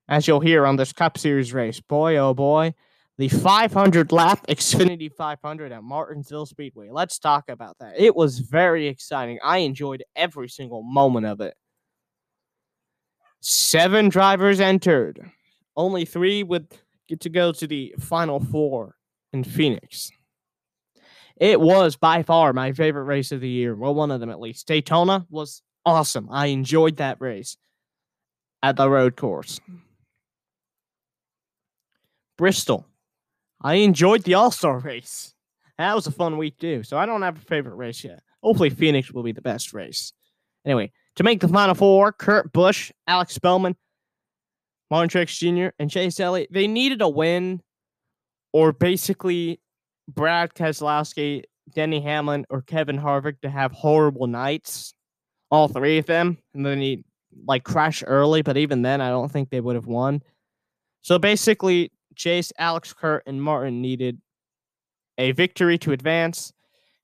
As 0.08 0.28
you'll 0.28 0.40
hear 0.40 0.68
on 0.68 0.76
this 0.76 0.94
Cup 0.94 1.18
Series 1.18 1.52
race, 1.52 1.80
boy 1.80 2.18
oh 2.18 2.36
boy, 2.36 2.76
the 3.18 3.30
500 3.30 4.12
lap 4.12 4.46
Xfinity 4.50 5.12
500 5.12 5.72
at 5.72 5.84
Martinsville 5.84 6.46
Speedway. 6.46 6.90
Let's 6.92 7.18
talk 7.20 7.50
about 7.50 7.78
that. 7.80 7.94
It 7.98 8.16
was 8.16 8.40
very 8.40 8.88
exciting. 8.88 9.40
I 9.44 9.60
enjoyed 9.60 10.04
every 10.16 10.50
single 10.50 10.84
moment 10.84 11.26
of 11.26 11.42
it. 11.42 11.56
Seven 13.42 14.10
drivers 14.10 14.60
entered. 14.60 15.32
Only 15.76 16.06
three 16.06 16.44
would 16.44 16.68
get 17.08 17.22
to 17.22 17.30
go 17.30 17.52
to 17.52 17.68
the 17.68 17.94
final 18.00 18.40
four 18.40 18.96
in 19.32 19.44
Phoenix. 19.44 20.12
It 21.38 21.60
was 21.60 21.96
by 21.96 22.24
far 22.24 22.54
my 22.54 22.72
favorite 22.72 23.04
race 23.04 23.32
of 23.32 23.42
the 23.42 23.50
year. 23.50 23.76
Well, 23.76 23.94
one 23.94 24.10
of 24.10 24.20
them 24.20 24.30
at 24.30 24.40
least. 24.40 24.68
Daytona 24.68 25.26
was 25.30 25.62
awesome. 25.86 26.28
I 26.32 26.48
enjoyed 26.48 26.98
that 26.98 27.20
race 27.20 27.58
at 28.64 28.78
the 28.78 28.90
road 28.90 29.16
course. 29.16 29.60
Bristol. 32.38 32.88
I 33.66 33.76
enjoyed 33.76 34.22
the 34.24 34.36
All 34.36 34.52
Star 34.52 34.78
race. 34.78 35.34
That 35.80 35.96
was 35.96 36.06
a 36.06 36.12
fun 36.12 36.38
week 36.38 36.60
too. 36.60 36.84
So 36.84 36.98
I 36.98 37.08
don't 37.08 37.24
have 37.24 37.38
a 37.38 37.42
favorite 37.42 37.74
race 37.74 38.04
yet. 38.04 38.22
Hopefully, 38.44 38.70
Phoenix 38.70 39.12
will 39.12 39.24
be 39.24 39.32
the 39.32 39.42
best 39.42 39.74
race. 39.74 40.14
Anyway, 40.66 40.92
to 41.16 41.24
make 41.24 41.40
the 41.40 41.48
Final 41.48 41.74
Four, 41.74 42.12
Kurt 42.12 42.54
Busch, 42.54 42.92
Alex 43.08 43.40
Bowman, 43.40 43.76
Martin 44.92 45.10
Truex 45.10 45.40
Jr., 45.40 45.74
and 45.80 45.90
Chase 45.90 46.20
Elliott, 46.20 46.50
they 46.52 46.68
needed 46.68 47.02
a 47.02 47.10
win, 47.10 47.60
or 48.54 48.72
basically 48.72 49.60
Brad 50.08 50.54
Keselowski, 50.54 51.42
Denny 51.74 52.02
Hamlin, 52.02 52.46
or 52.52 52.62
Kevin 52.62 53.00
Harvick 53.00 53.42
to 53.42 53.50
have 53.50 53.72
horrible 53.72 54.28
nights. 54.28 54.94
All 55.50 55.68
three 55.68 55.98
of 55.98 56.06
them, 56.06 56.38
and 56.54 56.64
then 56.64 56.80
he 56.80 57.04
like 57.48 57.64
crash 57.64 58.04
early. 58.06 58.44
But 58.44 58.58
even 58.58 58.84
then, 58.84 59.02
I 59.02 59.10
don't 59.10 59.32
think 59.32 59.50
they 59.50 59.60
would 59.60 59.76
have 59.76 59.88
won. 59.88 60.22
So 61.02 61.18
basically, 61.18 61.92
Chase, 62.16 62.52
Alex, 62.58 62.94
Kurt, 62.94 63.24
and 63.26 63.42
Martin 63.42 63.82
needed 63.82 64.22
a 65.18 65.32
victory 65.32 65.78
to 65.80 65.92
advance. 65.92 66.54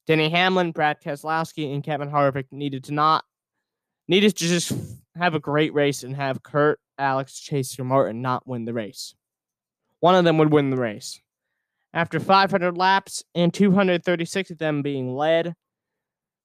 Denny 0.07 0.29
Hamlin, 0.29 0.71
Brad 0.71 1.01
Keselowski, 1.01 1.73
and 1.73 1.83
Kevin 1.83 2.09
Harvick 2.09 2.45
needed 2.51 2.83
to 2.85 2.93
not 2.93 3.23
needed 4.07 4.35
to 4.35 4.47
just 4.47 4.73
have 5.15 5.35
a 5.35 5.39
great 5.39 5.73
race 5.73 6.03
and 6.03 6.15
have 6.15 6.43
Kurt, 6.43 6.79
Alex, 6.97 7.39
Chase, 7.39 7.79
or 7.79 7.83
Martin 7.83 8.21
not 8.21 8.45
win 8.45 8.65
the 8.65 8.73
race. 8.73 9.15
One 9.99 10.15
of 10.15 10.25
them 10.25 10.37
would 10.37 10.51
win 10.51 10.69
the 10.69 10.77
race. 10.77 11.21
After 11.93 12.19
500 12.19 12.77
laps 12.77 13.23
and 13.35 13.53
236 13.53 14.51
of 14.51 14.57
them 14.57 14.81
being 14.81 15.15
led 15.15 15.53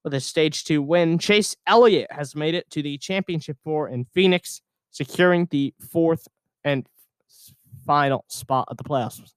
with 0.03 0.13
a 0.13 0.19
stage 0.19 0.63
two 0.63 0.81
win, 0.81 1.19
Chase 1.19 1.55
Elliott 1.65 2.11
has 2.11 2.35
made 2.35 2.53
it 2.53 2.69
to 2.71 2.81
the 2.81 2.97
championship 2.97 3.57
four 3.63 3.89
in 3.89 4.05
Phoenix, 4.13 4.61
securing 4.91 5.47
the 5.49 5.73
fourth 5.91 6.27
and 6.63 6.87
final 7.87 8.25
spot 8.27 8.67
of 8.69 8.77
the 8.77 8.83
playoffs. 8.83 9.33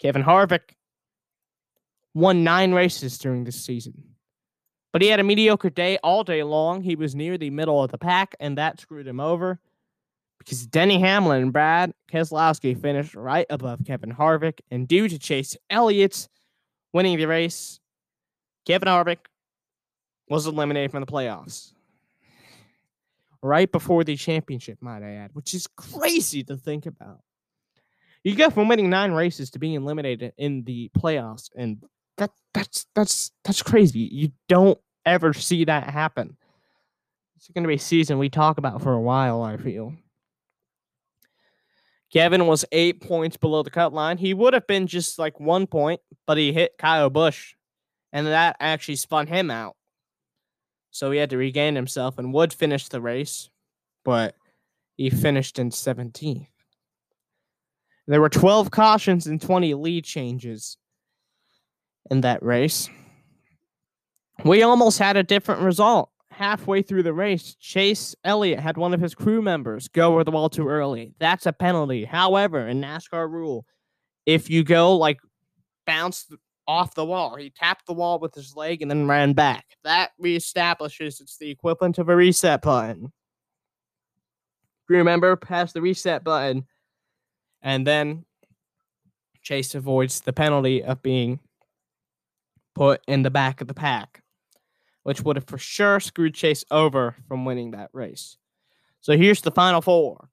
Kevin 0.00 0.22
Harvick 0.22 0.74
won 2.14 2.44
nine 2.44 2.72
races 2.72 3.18
during 3.18 3.44
this 3.44 3.62
season. 3.62 3.94
But 4.92 5.02
he 5.02 5.08
had 5.08 5.20
a 5.20 5.24
mediocre 5.24 5.70
day 5.70 5.98
all 6.02 6.22
day 6.22 6.42
long. 6.42 6.82
He 6.82 6.96
was 6.96 7.14
near 7.14 7.38
the 7.38 7.50
middle 7.50 7.82
of 7.82 7.90
the 7.90 7.98
pack, 7.98 8.34
and 8.40 8.58
that 8.58 8.80
screwed 8.80 9.06
him 9.06 9.20
over 9.20 9.58
because 10.38 10.66
Denny 10.66 10.98
Hamlin 10.98 11.42
and 11.42 11.52
Brad 11.52 11.94
Keselowski 12.12 12.80
finished 12.80 13.14
right 13.14 13.46
above 13.48 13.84
Kevin 13.86 14.12
Harvick. 14.12 14.60
And 14.70 14.88
due 14.88 15.08
to 15.08 15.18
Chase 15.18 15.56
Elliott's 15.70 16.28
winning 16.92 17.16
the 17.16 17.26
race, 17.26 17.80
Kevin 18.66 18.88
Harvick 18.88 19.18
was 20.28 20.46
eliminated 20.46 20.90
from 20.90 21.00
the 21.00 21.10
playoffs. 21.10 21.72
Right 23.40 23.70
before 23.70 24.04
the 24.04 24.16
championship, 24.16 24.78
might 24.80 25.02
I 25.02 25.12
add, 25.14 25.30
which 25.32 25.54
is 25.54 25.66
crazy 25.66 26.44
to 26.44 26.56
think 26.56 26.86
about. 26.86 27.20
You 28.24 28.36
go 28.36 28.50
from 28.50 28.68
winning 28.68 28.90
nine 28.90 29.12
races 29.12 29.50
to 29.50 29.58
being 29.58 29.74
eliminated 29.74 30.32
in 30.36 30.62
the 30.64 30.90
playoffs, 30.96 31.50
and 31.56 31.82
that 32.18 32.30
that's 32.54 32.86
that's 32.94 33.32
that's 33.44 33.62
crazy. 33.62 34.00
You 34.00 34.32
don't 34.48 34.78
ever 35.04 35.32
see 35.32 35.64
that 35.64 35.90
happen. 35.90 36.36
It's 37.36 37.48
going 37.48 37.64
to 37.64 37.68
be 37.68 37.74
a 37.74 37.78
season 37.78 38.18
we 38.18 38.28
talk 38.28 38.58
about 38.58 38.82
for 38.82 38.92
a 38.92 39.00
while. 39.00 39.42
I 39.42 39.56
feel. 39.56 39.94
Kevin 42.12 42.46
was 42.46 42.64
eight 42.72 43.00
points 43.00 43.36
below 43.36 43.62
the 43.62 43.70
cut 43.70 43.92
line. 43.92 44.18
He 44.18 44.34
would 44.34 44.52
have 44.52 44.66
been 44.66 44.86
just 44.86 45.18
like 45.18 45.40
one 45.40 45.66
point, 45.66 46.00
but 46.26 46.36
he 46.36 46.52
hit 46.52 46.76
Kyle 46.78 47.10
Busch, 47.10 47.54
and 48.12 48.26
that 48.26 48.56
actually 48.60 48.96
spun 48.96 49.26
him 49.26 49.50
out. 49.50 49.76
So 50.90 51.10
he 51.10 51.18
had 51.18 51.30
to 51.30 51.38
regain 51.38 51.74
himself 51.74 52.18
and 52.18 52.34
would 52.34 52.52
finish 52.52 52.88
the 52.88 53.00
race, 53.00 53.48
but 54.04 54.36
he 54.96 55.08
finished 55.08 55.58
in 55.58 55.70
17th. 55.70 56.48
There 58.12 58.20
were 58.20 58.28
12 58.28 58.70
cautions 58.70 59.26
and 59.26 59.40
20 59.40 59.72
lead 59.72 60.04
changes 60.04 60.76
in 62.10 62.20
that 62.20 62.42
race. 62.42 62.90
We 64.44 64.62
almost 64.62 64.98
had 64.98 65.16
a 65.16 65.22
different 65.22 65.62
result. 65.62 66.10
Halfway 66.30 66.82
through 66.82 67.04
the 67.04 67.14
race, 67.14 67.54
Chase 67.58 68.14
Elliott 68.22 68.60
had 68.60 68.76
one 68.76 68.92
of 68.92 69.00
his 69.00 69.14
crew 69.14 69.40
members 69.40 69.88
go 69.88 70.12
over 70.12 70.24
the 70.24 70.30
wall 70.30 70.50
too 70.50 70.68
early. 70.68 71.14
That's 71.20 71.46
a 71.46 71.54
penalty. 71.54 72.04
However, 72.04 72.68
in 72.68 72.82
NASCAR 72.82 73.30
rule, 73.30 73.64
if 74.26 74.50
you 74.50 74.62
go 74.62 74.94
like 74.94 75.18
bounce 75.86 76.30
off 76.68 76.94
the 76.94 77.06
wall, 77.06 77.36
he 77.36 77.48
tapped 77.48 77.86
the 77.86 77.94
wall 77.94 78.18
with 78.18 78.34
his 78.34 78.54
leg 78.54 78.82
and 78.82 78.90
then 78.90 79.08
ran 79.08 79.32
back. 79.32 79.64
That 79.84 80.10
reestablishes 80.22 81.22
it's 81.22 81.38
the 81.38 81.48
equivalent 81.48 81.96
of 81.96 82.10
a 82.10 82.16
reset 82.16 82.60
button. 82.60 83.10
Crew 84.86 85.02
member 85.02 85.34
press 85.34 85.72
the 85.72 85.80
reset 85.80 86.24
button, 86.24 86.66
and 87.62 87.86
then 87.86 88.24
Chase 89.42 89.74
avoids 89.74 90.20
the 90.20 90.32
penalty 90.32 90.82
of 90.82 91.02
being 91.02 91.40
put 92.74 93.00
in 93.06 93.22
the 93.22 93.30
back 93.30 93.60
of 93.60 93.68
the 93.68 93.74
pack, 93.74 94.22
which 95.02 95.22
would 95.22 95.36
have 95.36 95.46
for 95.46 95.58
sure 95.58 96.00
screwed 96.00 96.34
Chase 96.34 96.64
over 96.70 97.16
from 97.28 97.44
winning 97.44 97.72
that 97.72 97.90
race. 97.92 98.36
So 99.00 99.16
here's 99.16 99.42
the 99.42 99.50
final 99.50 99.80
four 99.80 100.28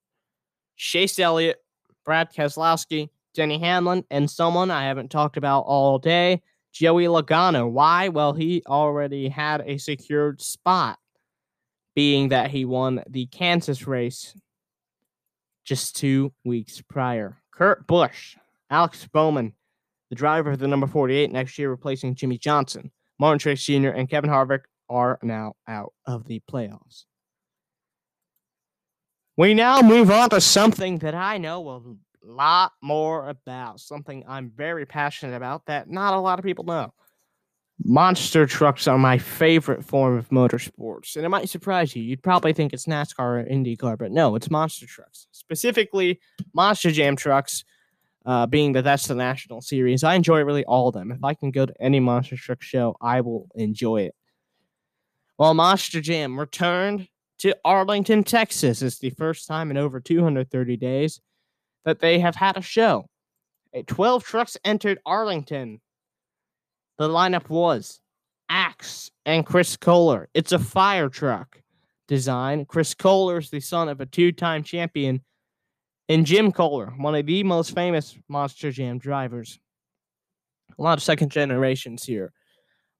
Chase 0.78 1.20
Elliott, 1.20 1.58
Brad 2.06 2.34
Keselowski, 2.34 3.10
Denny 3.34 3.60
Hamlin, 3.60 4.06
and 4.10 4.30
someone 4.30 4.72
I 4.72 4.84
haven't 4.84 5.12
talked 5.12 5.38
about 5.38 5.62
all 5.62 6.00
day, 6.00 6.42
Joey 6.72 7.06
Logano. 7.06 7.70
Why? 7.70 8.10
Well, 8.10 8.34
he 8.34 8.64
already 8.68 9.28
had 9.28 9.62
a 9.66 9.78
secured 9.78 10.42
spot, 10.42 11.00
being 11.96 12.30
that 12.30 12.52
he 12.52 12.64
won 12.64 13.04
the 13.10 13.26
Kansas 13.28 13.88
race 13.88 14.36
just 15.70 15.96
two 15.96 16.34
weeks 16.44 16.82
prior. 16.82 17.38
Kurt 17.54 17.86
Busch, 17.86 18.36
Alex 18.72 19.08
Bowman, 19.14 19.54
the 20.10 20.16
driver 20.16 20.50
of 20.50 20.58
the 20.58 20.68
number 20.68 20.88
48 20.88 21.32
next 21.32 21.60
year, 21.60 21.70
replacing 21.70 22.16
Jimmie 22.16 22.40
Johnson. 22.40 22.92
Martin 23.20 23.38
Truex 23.38 23.64
Jr. 23.64 23.90
and 23.90 24.10
Kevin 24.10 24.32
Harvick 24.32 24.62
are 24.90 25.20
now 25.22 25.54
out 25.68 25.94
of 26.08 26.26
the 26.26 26.42
playoffs. 26.52 27.04
We 29.38 29.54
now 29.54 29.82
move 29.82 30.10
on 30.10 30.32
to 30.32 30.42
something 30.42 30.98
that 31.00 31.14
I 31.14 31.38
know 31.38 31.70
a 31.70 32.28
lot 32.28 32.72
more 32.82 33.30
about, 33.30 33.80
something 33.80 34.24
I'm 34.28 34.50
very 34.50 34.88
passionate 34.88 35.36
about 35.36 35.68
that 35.68 35.88
not 35.88 36.16
a 36.16 36.20
lot 36.20 36.40
of 36.40 36.46
people 36.46 36.66
know. 36.66 36.94
Monster 37.84 38.46
trucks 38.46 38.88
are 38.88 38.98
my 38.98 39.18
favorite 39.18 39.86
form 39.86 40.18
of 40.18 40.30
motorsports, 40.30 41.16
and 41.16 41.26
it 41.26 41.30
might 41.30 41.48
surprise 41.48 41.96
you. 41.96 42.04
You'd 42.04 42.22
probably 42.22 42.52
think 42.52 42.74
it's 42.74 42.86
NASCAR 42.86 43.20
or 43.20 43.46
IndyCar, 43.46 43.98
but 43.98 44.12
no, 44.12 44.36
it's 44.36 44.52
monster 44.52 44.86
trucks. 44.86 45.28
Specifically, 45.32 46.20
Monster 46.54 46.92
Jam 46.92 47.16
trucks, 47.16 47.64
uh, 48.26 48.46
being 48.46 48.74
that 48.74 48.84
that's 48.84 49.08
the 49.08 49.16
national 49.16 49.62
series. 49.62 50.04
I 50.04 50.16
enjoy 50.16 50.42
really 50.42 50.66
all 50.66 50.90
of 50.90 50.94
them. 50.94 51.12
If 51.12 51.24
I 51.24 51.34
can 51.34 51.52
go 51.52 51.66
to 51.66 51.74
any 51.82 52.02
monster 52.02 52.36
truck 52.36 52.62
show, 52.62 52.98
I 53.02 53.22
will 53.22 53.48
enjoy 53.56 54.02
it. 54.02 54.16
Well, 55.38 55.54
Monster 55.54 56.02
Jam 56.02 56.38
returned 56.38 57.08
to 57.40 57.56
Arlington, 57.64 58.26
Texas. 58.26 58.82
It's 58.82 59.00
the 59.00 59.12
first 59.12 59.48
time 59.48 59.72
in 59.72 59.78
over 59.78 60.02
230 60.02 60.76
days 60.76 61.22
that 61.86 62.00
they 62.00 62.20
have 62.20 62.36
had 62.36 62.58
a 62.58 62.62
show. 62.62 63.06
12 63.88 64.24
trucks 64.26 64.58
entered 64.66 65.00
Arlington. 65.06 65.80
The 67.00 67.08
lineup 67.08 67.48
was 67.48 68.02
Axe, 68.50 69.10
and 69.26 69.46
Chris 69.46 69.78
Koehler. 69.78 70.26
It's 70.34 70.52
a 70.52 70.60
fire 70.60 71.08
truck 71.08 71.62
design. 72.10 72.66
Chris 72.66 72.94
Koehler 72.94 73.40
is 73.40 73.50
the 73.50 73.62
son 73.62 73.88
of 73.88 74.02
a 74.02 74.06
two 74.06 74.34
time 74.34 74.64
champion, 74.64 75.22
and 76.10 76.26
Jim 76.26 76.52
Koehler, 76.52 77.00
one 77.00 77.16
of 77.16 77.26
the 77.26 77.44
most 77.44 77.74
famous 77.74 78.18
Monster 78.28 78.72
Jam 78.72 78.98
drivers. 78.98 79.60
A 80.78 80.82
lot 80.82 80.98
of 80.98 81.04
second 81.04 81.32
generations 81.32 82.04
here. 82.04 82.34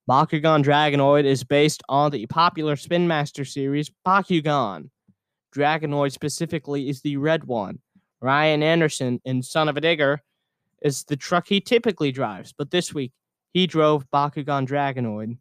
Bakugan 0.10 0.64
Dragonoid 0.64 1.26
is 1.26 1.44
based 1.44 1.84
on 1.90 2.12
the 2.12 2.26
popular 2.28 2.78
Spin 2.78 3.06
Master 3.06 3.44
series 3.44 3.92
Bakugan. 4.08 4.92
Dragonoid 5.54 6.14
specifically 6.14 6.88
is 6.88 7.02
the 7.02 7.18
red 7.18 7.44
one. 7.44 7.80
Ryan 8.22 8.64
Anderson 8.64 9.20
in 9.26 9.44
Son 9.44 9.68
of 9.68 9.76
a 9.76 9.82
Digger 9.82 10.22
is 10.82 11.04
the 11.04 11.18
truck 11.18 11.48
he 11.50 11.60
typically 11.60 12.14
drives, 12.14 12.54
but 12.58 12.72
this 12.72 12.94
week 12.94 13.12
he 13.54 13.68
drove 13.68 14.10
Bakugan 14.12 14.68
Dragonoid. 14.68 15.38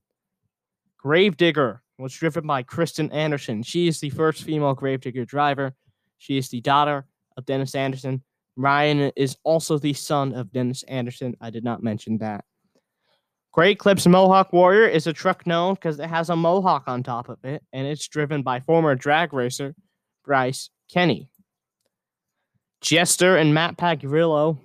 Gravedigger 0.98 1.82
was 1.98 2.14
driven 2.14 2.46
by 2.46 2.62
Kristen 2.62 3.10
Anderson. 3.12 3.62
She 3.62 3.88
is 3.88 4.00
the 4.00 4.10
first 4.10 4.42
female 4.42 4.74
Gravedigger 4.74 5.24
driver. 5.24 5.74
She 6.18 6.38
is 6.38 6.48
the 6.48 6.60
daughter 6.60 7.06
of 7.36 7.46
Dennis 7.46 7.74
Anderson. 7.74 8.22
Ryan 8.56 9.12
is 9.16 9.36
also 9.44 9.78
the 9.78 9.92
son 9.92 10.34
of 10.34 10.52
Dennis 10.52 10.82
Anderson. 10.84 11.36
I 11.40 11.50
did 11.50 11.64
not 11.64 11.82
mention 11.82 12.18
that. 12.18 12.44
Great 13.52 13.78
Clips 13.78 14.06
Mohawk 14.06 14.52
Warrior 14.52 14.86
is 14.86 15.06
a 15.06 15.12
truck 15.12 15.46
known 15.46 15.74
because 15.74 15.98
it 15.98 16.08
has 16.08 16.30
a 16.30 16.36
mohawk 16.36 16.84
on 16.86 17.02
top 17.02 17.28
of 17.28 17.44
it, 17.44 17.62
and 17.72 17.86
it's 17.86 18.06
driven 18.06 18.42
by 18.42 18.60
former 18.60 18.94
drag 18.94 19.32
racer 19.32 19.74
Bryce 20.24 20.70
Kenny. 20.92 21.28
Jester 22.80 23.36
and 23.36 23.54
Matt 23.54 23.76
Pagurillo 23.76 24.58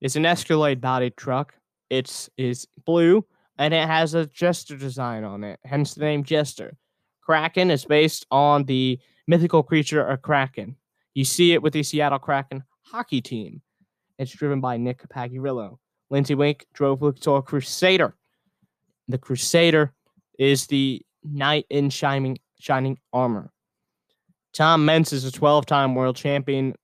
is 0.00 0.16
an 0.16 0.26
Escalade 0.26 0.80
bodied 0.80 1.16
truck. 1.16 1.54
It's 1.98 2.28
is 2.36 2.66
blue 2.84 3.24
and 3.56 3.72
it 3.72 3.86
has 3.86 4.14
a 4.14 4.26
Jester 4.26 4.76
design 4.76 5.22
on 5.22 5.44
it, 5.44 5.60
hence 5.64 5.94
the 5.94 6.04
name 6.04 6.24
Jester. 6.24 6.76
Kraken 7.22 7.70
is 7.70 7.84
based 7.84 8.26
on 8.30 8.64
the 8.64 8.98
mythical 9.26 9.62
creature 9.62 10.04
of 10.04 10.22
Kraken. 10.22 10.76
You 11.14 11.24
see 11.24 11.52
it 11.52 11.62
with 11.62 11.72
the 11.72 11.82
Seattle 11.82 12.18
Kraken 12.18 12.64
hockey 12.82 13.20
team. 13.20 13.62
It's 14.18 14.32
driven 14.32 14.60
by 14.60 14.76
Nick 14.76 15.08
Pagurillo. 15.08 15.78
Linsey 16.12 16.36
Weenk 16.36 16.62
drove 16.74 17.00
Luxor 17.00 17.42
Crusader. 17.42 18.14
The 19.08 19.18
Crusader 19.18 19.92
is 20.38 20.66
the 20.66 21.02
knight 21.22 21.66
in 21.70 21.90
shining 21.90 22.38
shining 22.58 22.98
armor. 23.12 23.52
Tom 24.52 24.84
Meents 24.84 25.12
is 25.12 25.24
a 25.24 25.32
12-time 25.32 25.94
world 25.94 26.16
champion, 26.16 26.74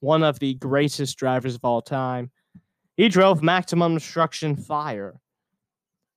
one 0.00 0.22
of 0.22 0.38
the 0.38 0.54
greatest 0.54 1.18
drivers 1.18 1.54
of 1.54 1.64
all 1.64 1.82
time. 1.82 2.30
He 2.98 3.08
drove 3.08 3.44
Maximum 3.44 3.94
Destruction 3.94 4.56
Fire 4.56 5.20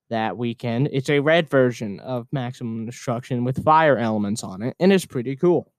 that 0.09 0.35
weekend. 0.35 0.89
It's 0.91 1.11
a 1.11 1.19
red 1.19 1.47
version 1.47 1.99
of 1.99 2.27
Maximum 2.31 2.87
Destruction 2.87 3.43
with 3.43 3.63
fire 3.63 3.99
elements 3.99 4.43
on 4.43 4.63
it, 4.63 4.75
and 4.79 4.91
it's 4.91 5.05
pretty 5.05 5.35
cool. 5.35 5.71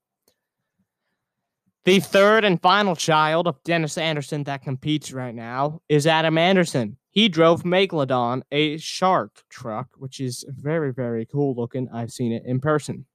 The 1.83 1.99
third 1.99 2.45
and 2.45 2.61
final 2.61 2.95
child 2.95 3.47
of 3.47 3.61
Dennis 3.65 3.97
Anderson 3.97 4.45
that 4.45 4.63
competes 4.63 5.11
right 5.11 5.35
now 5.35 5.81
is 5.89 6.07
Adam 6.07 6.37
Anderson. 6.37 6.95
He 7.09 7.27
drove 7.27 7.63
Megalodon, 7.63 8.43
a 8.53 8.77
shark 8.77 9.43
truck, 9.49 9.89
which 9.97 10.21
is 10.21 10.45
very, 10.47 10.93
very 10.93 11.25
cool 11.25 11.53
looking. 11.53 11.89
I've 11.93 12.11
seen 12.11 12.31
it 12.31 12.43
in 12.45 12.61
person. 12.61 13.05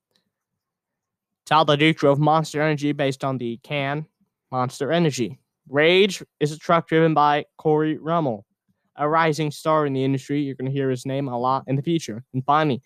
Todd 1.46 1.68
LeDuc 1.68 1.96
drove 1.96 2.18
Monster 2.18 2.60
Energy 2.60 2.92
based 2.92 3.24
on 3.24 3.38
the 3.38 3.56
can 3.62 4.04
Monster 4.52 4.92
Energy. 4.92 5.38
Rage 5.68 6.22
is 6.40 6.52
a 6.52 6.58
truck 6.58 6.88
driven 6.88 7.14
by 7.14 7.44
Corey 7.56 7.98
Rummel, 7.98 8.44
a 8.96 9.08
rising 9.08 9.50
star 9.50 9.86
in 9.86 9.92
the 9.92 10.04
industry. 10.04 10.40
You're 10.40 10.54
going 10.54 10.70
to 10.70 10.76
hear 10.76 10.90
his 10.90 11.06
name 11.06 11.28
a 11.28 11.38
lot 11.38 11.64
in 11.66 11.76
the 11.76 11.82
future. 11.82 12.24
And 12.32 12.44
finally, 12.44 12.82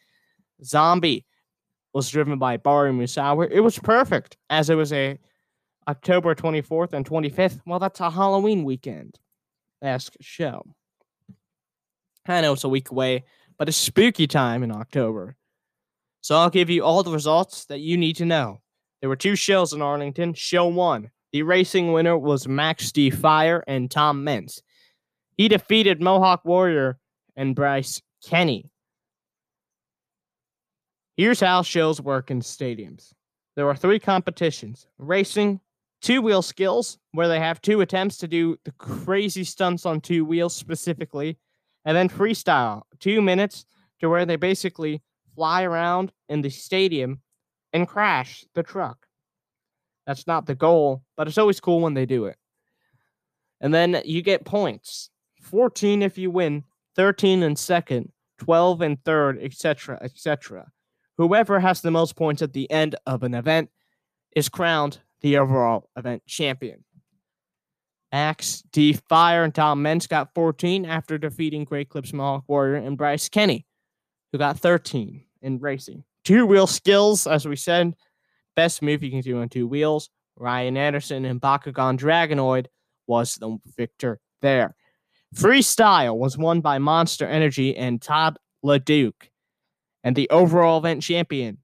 Zombie 0.65 1.25
was 1.93 2.09
driven 2.11 2.39
by 2.39 2.57
Bari 2.57 2.93
Musawwir. 2.93 3.51
It 3.51 3.61
was 3.61 3.79
perfect 3.79 4.37
as 4.51 4.71
it 4.71 4.75
was 4.75 4.93
a 4.93 5.19
October 5.89 6.35
24th 6.35 6.93
and 6.93 7.09
25th. 7.09 7.61
Well, 7.67 7.79
that's 7.79 8.01
a 8.01 8.11
Halloween 8.11 8.65
weekend 8.65 9.19
esque 9.83 10.15
show. 10.21 10.65
I 12.27 12.41
know 12.41 12.53
it's 12.53 12.65
a 12.65 12.69
week 12.69 12.91
away, 12.91 13.25
but 13.59 13.69
it's 13.69 13.77
spooky 13.77 14.27
time 14.27 14.63
in 14.63 14.71
October. 14.71 15.37
So 16.21 16.37
I'll 16.37 16.51
give 16.51 16.71
you 16.71 16.85
all 16.85 17.03
the 17.03 17.11
results 17.11 17.65
that 17.65 17.81
you 17.81 17.97
need 17.97 18.17
to 18.17 18.25
know. 18.25 18.61
There 19.01 19.09
were 19.09 19.17
two 19.17 19.35
shows 19.35 19.73
in 19.73 19.83
Arlington. 19.83 20.35
Show 20.35 20.69
one, 20.69 21.11
the 21.33 21.43
racing 21.43 21.93
winner 21.93 22.17
was 22.17 22.47
Max 22.47 22.93
D. 22.93 23.11
Fire 23.11 23.65
and 23.67 23.91
Tom 23.91 24.23
Meents. 24.23 24.63
He 25.37 25.49
defeated 25.49 26.01
Mohawk 26.01 26.45
Warrior 26.45 26.99
and 27.35 27.55
Bryce 27.55 28.03
Kenny. 28.25 28.71
Here's 31.17 31.41
how 31.41 31.63
shows 31.63 32.01
work 32.01 32.31
in 32.31 32.41
stadiums. 32.41 33.13
There 33.57 33.69
are 33.69 33.77
three 33.77 33.99
competitions 33.99 34.87
racing, 34.99 35.61
two 36.01 36.21
wheel 36.23 36.43
skills, 36.43 36.99
where 37.13 37.29
they 37.29 37.39
have 37.39 37.61
two 37.61 37.81
attempts 37.81 38.19
to 38.19 38.29
do 38.29 38.59
the 38.65 38.73
crazy 38.73 39.45
stunts 39.45 39.87
on 39.87 40.01
two 40.01 40.25
wheels 40.25 40.55
specifically, 40.55 41.39
and 41.85 41.97
then 41.97 42.09
freestyle, 42.09 42.83
two 42.99 43.23
minutes 43.23 43.65
to 44.01 44.09
where 44.09 44.27
they 44.27 44.37
basically 44.37 45.03
fly 45.35 45.63
around 45.63 46.13
in 46.29 46.43
the 46.43 46.51
stadium 46.51 47.21
and 47.73 47.89
crash 47.89 48.45
the 48.55 48.63
truck. 48.63 49.07
That's 50.07 50.27
not 50.27 50.47
the 50.47 50.55
goal, 50.55 51.03
but 51.17 51.29
it's 51.29 51.39
always 51.39 51.61
cool 51.61 51.81
when 51.81 51.95
they 51.95 52.07
do 52.07 52.27
it. 52.27 52.37
And 53.61 53.73
then 53.73 54.03
you 54.05 54.23
get 54.23 54.45
points 54.45 55.11
14 55.43 56.03
if 56.03 56.19
you 56.19 56.31
win, 56.31 56.65
13 56.97 57.43
in 57.43 57.57
second, 57.57 58.13
12 58.39 58.83
in 58.83 58.97
third, 58.97 59.39
etc., 59.41 59.99
etc. 60.03 60.71
Whoever 61.19 61.61
has 61.61 61.81
the 61.81 61.91
most 61.91 62.17
points 62.17 62.43
at 62.43 62.53
the 62.53 62.71
end 62.71 62.97
of 63.07 63.23
an 63.23 63.35
event 63.35 63.71
is 64.35 64.49
crowned 64.49 64.99
the 65.21 65.39
overall 65.39 65.89
event 65.97 66.27
champion. 66.27 66.85
Max 68.11 68.63
D. 68.73 68.93
Fire 69.09 69.45
and 69.45 69.55
Tom 69.55 69.83
Meents 69.83 70.07
got 70.07 70.35
14 70.35 70.85
after 70.85 71.17
defeating 71.17 71.65
Great 71.65 71.89
Clips 71.89 72.13
Mohawk 72.13 72.45
Warrior 72.47 72.77
and 72.77 72.99
Bryce 72.99 73.29
Kenny, 73.29 73.67
who 74.33 74.39
got 74.39 74.59
13 74.59 75.23
in 75.41 75.59
racing. 75.59 76.05
Two 76.25 76.47
wheel 76.47 76.67
skills, 76.67 77.27
as 77.27 77.47
we 77.47 77.57
said, 77.57 77.95
best 78.57 78.83
move 78.83 79.03
you 79.03 79.11
can 79.11 79.21
do 79.21 79.41
on 79.41 79.49
two 79.49 79.67
wheels. 79.67 80.11
Ryan 80.37 80.77
Anderson 80.77 81.25
and 81.25 81.41
Bakugan 81.41 81.99
Dragonoid 81.99 82.67
was 83.07 83.37
the 83.37 83.59
victor 83.77 84.21
there. 84.41 84.75
Freestyle 85.35 86.17
was 86.17 86.37
won 86.37 86.61
by 86.61 86.79
Monster 86.79 87.27
Energy 87.27 87.77
and 87.77 88.01
Todd 88.01 88.39
LeDuc. 88.65 89.15
And 90.05 90.17
the 90.17 90.29
overall 90.31 90.79
event 90.79 91.03
champion 91.03 91.59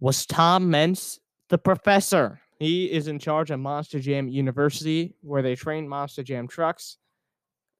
was 0.00 0.26
Tom 0.26 0.70
Meents, 0.70 1.18
the 1.48 1.58
professor. 1.58 2.40
He 2.58 2.90
is 2.90 3.06
in 3.06 3.18
charge 3.18 3.50
of 3.50 3.60
Monster 3.60 4.00
Jam 4.00 4.28
University, 4.28 5.14
where 5.20 5.42
they 5.42 5.54
train 5.54 5.88
Monster 5.88 6.22
Jam 6.22 6.48
trucks. 6.48 6.96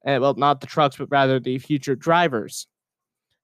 And, 0.05 0.23
well, 0.23 0.35
not 0.35 0.61
the 0.61 0.67
trucks, 0.67 0.97
but 0.97 1.11
rather 1.11 1.41
the 1.41 1.59
future 1.59 1.97
drivers. 1.97 2.67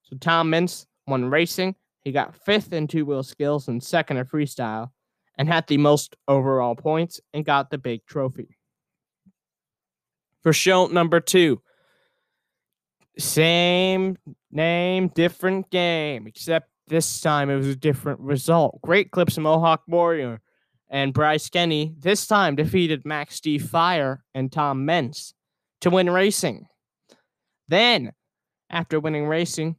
So 0.05 0.16
Tom 0.18 0.51
Meents 0.51 0.87
won 1.07 1.25
racing. 1.25 1.75
He 2.03 2.12
got 2.12 2.37
fifth 2.37 2.73
in 2.73 2.88
two 2.88 3.05
wheel 3.05 3.23
skills 3.23 3.69
and 3.69 3.83
second 3.83 4.17
in 4.17 4.25
freestyle, 4.27 4.91
and 5.38 5.49
had 5.49 5.67
the 5.67 5.79
most 5.79 6.17
overall 6.29 6.75
points 6.75 7.21
and 7.33 7.45
got 7.45 7.71
the 7.71 7.79
big 7.79 8.05
trophy. 8.07 8.59
For 10.43 10.53
show 10.53 10.87
number 10.87 11.21
two, 11.21 11.62
same 13.19 14.19
name, 14.51 15.09
different 15.09 15.71
game, 15.71 16.27
except 16.27 16.69
this 16.88 17.21
time 17.21 17.49
it 17.49 17.57
was 17.57 17.69
a 17.69 17.77
different 17.77 18.21
result. 18.21 18.81
Great 18.83 19.11
clips 19.11 19.37
of 19.37 19.45
Mohawk 19.45 19.83
Warrior 19.87 20.41
and 20.91 21.15
Bryce 21.15 21.49
Kenny 21.49 21.95
this 21.99 22.27
time 22.27 22.57
defeated 22.57 23.07
Max 23.07 23.41
D. 23.41 23.59
Fire 23.59 24.25
and 24.35 24.51
Tom 24.51 24.85
Meents 24.85 25.35
to 25.81 25.91
win 25.91 26.11
racing. 26.11 26.67
Then, 27.69 28.12
after 28.69 29.01
winning 29.01 29.27
racing, 29.27 29.77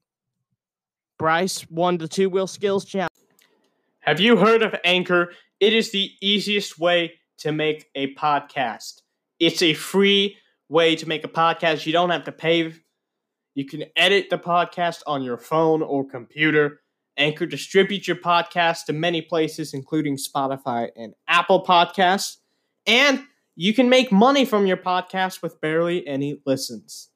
Bryce 1.17 1.69
won 1.69 1.97
the 1.97 2.07
two 2.07 2.29
wheel 2.29 2.47
skills 2.47 2.85
challenge. 2.85 3.09
Have 4.01 4.19
you 4.19 4.37
heard 4.37 4.61
of 4.61 4.75
Anchor? 4.83 5.31
It 5.59 5.73
is 5.73 5.91
the 5.91 6.11
easiest 6.21 6.77
way 6.77 7.13
to 7.37 7.51
make 7.51 7.89
a 7.95 8.13
podcast. 8.15 9.01
It's 9.39 9.61
a 9.61 9.73
free 9.73 10.37
way 10.69 10.95
to 10.95 11.07
make 11.07 11.23
a 11.23 11.29
podcast. 11.29 11.85
You 11.85 11.93
don't 11.93 12.09
have 12.09 12.25
to 12.25 12.31
pay. 12.31 12.73
You 13.55 13.65
can 13.65 13.85
edit 13.95 14.29
the 14.29 14.37
podcast 14.37 15.01
on 15.07 15.23
your 15.23 15.37
phone 15.37 15.81
or 15.81 16.05
computer. 16.05 16.81
Anchor 17.17 17.45
distributes 17.45 18.07
your 18.07 18.17
podcast 18.17 18.85
to 18.85 18.93
many 18.93 19.21
places, 19.21 19.73
including 19.73 20.17
Spotify 20.17 20.89
and 20.95 21.13
Apple 21.27 21.63
Podcasts. 21.63 22.37
And 22.87 23.23
you 23.55 23.73
can 23.73 23.87
make 23.87 24.11
money 24.11 24.45
from 24.45 24.65
your 24.65 24.77
podcast 24.77 25.41
with 25.43 25.61
barely 25.61 26.05
any 26.07 26.41
listens. 26.45 27.09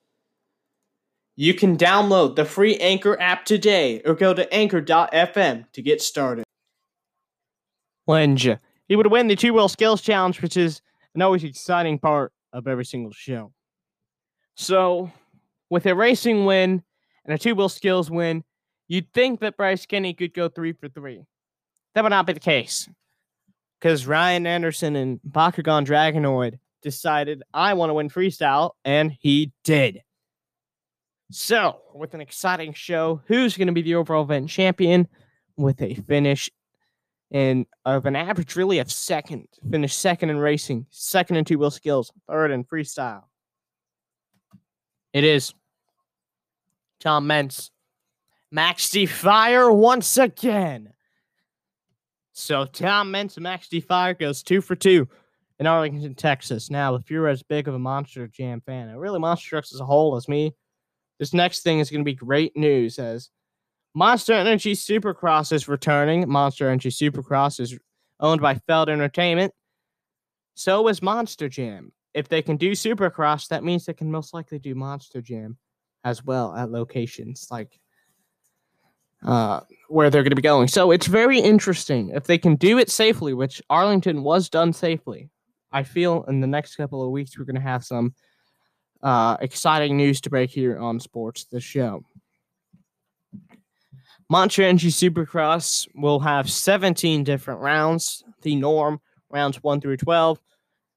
You 1.39 1.53
can 1.53 1.77
download 1.77 2.35
the 2.35 2.45
free 2.45 2.77
Anchor 2.77 3.15
app 3.21 3.45
today 3.45 4.01
or 4.03 4.15
go 4.15 4.33
to 4.33 4.51
anchor.fm 4.51 5.71
to 5.71 5.81
get 5.83 6.01
started. 6.01 6.43
Lenge. 8.07 8.57
He 8.87 8.95
would 8.95 9.11
win 9.11 9.27
the 9.27 9.35
two 9.35 9.53
wheel 9.53 9.67
skills 9.67 10.01
challenge, 10.01 10.41
which 10.41 10.57
is 10.57 10.81
an 11.13 11.21
always 11.21 11.43
exciting 11.43 11.99
part 11.99 12.33
of 12.51 12.67
every 12.67 12.85
single 12.85 13.11
show. 13.11 13.53
So, 14.55 15.11
with 15.69 15.85
a 15.85 15.93
racing 15.93 16.45
win 16.45 16.81
and 17.23 17.35
a 17.35 17.37
two 17.37 17.53
wheel 17.53 17.69
skills 17.69 18.09
win, 18.09 18.43
you'd 18.87 19.13
think 19.13 19.39
that 19.41 19.57
Bryce 19.57 19.85
Kenny 19.85 20.15
could 20.15 20.33
go 20.33 20.49
three 20.49 20.73
for 20.73 20.89
three. 20.89 21.23
That 21.93 22.01
would 22.03 22.09
not 22.09 22.25
be 22.25 22.33
the 22.33 22.39
case. 22.39 22.89
Because 23.79 24.07
Ryan 24.07 24.47
Anderson 24.47 24.95
and 24.95 25.19
Bakugan 25.21 25.85
Dragonoid 25.85 26.57
decided, 26.81 27.43
I 27.53 27.75
want 27.75 27.91
to 27.91 27.93
win 27.93 28.09
freestyle, 28.09 28.71
and 28.83 29.15
he 29.19 29.51
did. 29.63 30.01
So, 31.29 31.81
with 31.93 32.13
an 32.13 32.21
exciting 32.21 32.73
show, 32.73 33.21
who's 33.25 33.57
going 33.57 33.67
to 33.67 33.73
be 33.73 33.81
the 33.81 33.95
overall 33.95 34.23
event 34.23 34.49
champion 34.49 35.07
with 35.57 35.81
a 35.81 35.95
finish 35.95 36.49
and 37.31 37.65
of 37.83 38.05
an 38.05 38.15
average 38.15 38.55
really 38.55 38.79
of 38.79 38.89
second, 38.89 39.47
finished 39.69 39.99
second 39.99 40.29
in 40.29 40.37
racing, 40.37 40.85
second 40.89 41.35
in 41.35 41.43
two 41.43 41.59
wheel 41.59 41.71
skills, 41.71 42.11
third 42.29 42.51
in 42.51 42.63
freestyle. 42.63 43.23
It 45.11 45.25
is 45.25 45.53
Tom 47.01 47.27
Meents, 47.27 47.71
Max 48.51 48.89
Fire 49.09 49.71
once 49.71 50.17
again. 50.17 50.93
So 52.31 52.65
Tom 52.65 53.13
and 53.15 53.33
Max 53.39 53.67
Fire 53.87 54.13
goes 54.13 54.43
two 54.43 54.61
for 54.61 54.75
two 54.75 55.09
in 55.59 55.67
Arlington, 55.67 56.15
Texas. 56.15 56.69
Now, 56.69 56.95
if 56.95 57.09
you're 57.09 57.27
as 57.27 57.43
big 57.43 57.67
of 57.67 57.73
a 57.73 57.79
Monster 57.79 58.27
Jam 58.27 58.61
fan, 58.61 58.89
and 58.89 58.99
really 59.01 59.19
Monster 59.19 59.49
Trucks 59.49 59.73
as 59.73 59.79
a 59.79 59.85
whole 59.85 60.15
as 60.15 60.29
me, 60.29 60.53
this 61.19 61.33
next 61.33 61.61
thing 61.61 61.79
is 61.79 61.89
going 61.89 62.01
to 62.01 62.05
be 62.05 62.13
great 62.13 62.55
news 62.55 62.99
as 62.99 63.29
Monster 63.93 64.33
Energy 64.33 64.73
Supercross 64.73 65.51
is 65.51 65.67
returning. 65.67 66.27
Monster 66.29 66.69
Energy 66.69 66.89
Supercross 66.89 67.59
is 67.59 67.77
owned 68.19 68.41
by 68.41 68.55
Feld 68.55 68.89
Entertainment. 68.89 69.53
So 70.55 70.87
is 70.87 71.01
Monster 71.01 71.49
Jam. 71.49 71.91
If 72.13 72.29
they 72.29 72.41
can 72.41 72.57
do 72.57 72.71
Supercross, 72.71 73.47
that 73.47 73.63
means 73.63 73.85
they 73.85 73.93
can 73.93 74.11
most 74.11 74.33
likely 74.33 74.59
do 74.59 74.75
Monster 74.75 75.21
Jam 75.21 75.57
as 76.03 76.23
well 76.23 76.55
at 76.55 76.71
locations 76.71 77.47
like 77.51 77.79
uh, 79.25 79.61
where 79.89 80.09
they're 80.09 80.23
going 80.23 80.31
to 80.31 80.35
be 80.35 80.41
going. 80.41 80.67
So 80.67 80.91
it's 80.91 81.07
very 81.07 81.39
interesting. 81.39 82.09
If 82.09 82.25
they 82.25 82.37
can 82.37 82.55
do 82.55 82.77
it 82.77 82.89
safely, 82.89 83.33
which 83.33 83.61
Arlington 83.69 84.23
was 84.23 84.49
done 84.49 84.73
safely, 84.73 85.29
I 85.71 85.83
feel 85.83 86.23
in 86.27 86.39
the 86.39 86.47
next 86.47 86.75
couple 86.75 87.03
of 87.03 87.11
weeks 87.11 87.37
we're 87.37 87.45
going 87.45 87.55
to 87.55 87.61
have 87.61 87.83
some 87.83 88.13
uh, 89.07 89.37
exciting 89.39 89.95
news 89.95 90.19
to 90.19 90.29
break 90.29 90.49
here 90.49 90.77
on 90.77 90.99
Sports 90.99 91.45
the 91.45 91.61
Show. 91.61 92.03
Monster 94.29 94.63
Energy 94.63 94.89
Supercross 94.89 95.87
will 95.95 96.19
have 96.19 96.51
17 96.51 97.23
different 97.23 97.61
rounds. 97.61 98.21
The 98.41 98.57
norm, 98.57 98.99
rounds 99.29 99.63
1 99.63 99.79
through 99.79 99.95
12. 99.95 100.41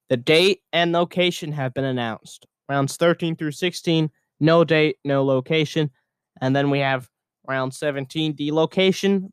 The 0.09 0.17
date 0.17 0.61
and 0.73 0.91
location 0.91 1.53
have 1.53 1.73
been 1.73 1.85
announced. 1.85 2.47
Rounds 2.69 2.97
13 2.97 3.37
through 3.37 3.53
16, 3.53 4.11
no 4.41 4.65
date, 4.65 4.97
no 5.05 5.23
location. 5.23 5.93
And 6.41 6.57
then 6.57 6.69
we 6.69 6.81
have 6.81 7.09
round 7.47 7.73
17, 7.73 8.35
the 8.35 8.51
location, 8.51 9.33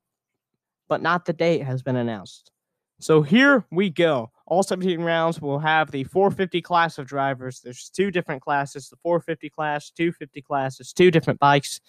but 0.88 1.02
not 1.02 1.26
the 1.26 1.34
date 1.34 1.64
has 1.64 1.82
been 1.82 1.96
announced. 1.96 2.52
So 3.00 3.24
here 3.24 3.66
we 3.72 3.90
go. 3.90 4.30
All 4.48 4.64
17 4.64 5.02
rounds 5.02 5.42
will 5.42 5.60
have 5.60 5.92
the 5.92 6.06
450 6.06 6.62
class 6.62 6.98
of 6.98 7.06
drivers. 7.06 7.60
There's 7.60 7.90
two 7.90 8.12
different 8.12 8.42
classes 8.42 8.90
the 8.90 8.96
450 9.04 9.50
class, 9.50 9.92
250 9.92 10.42
classes, 10.42 10.94
two 10.94 11.12
different 11.12 11.40
bikes. 11.40 11.82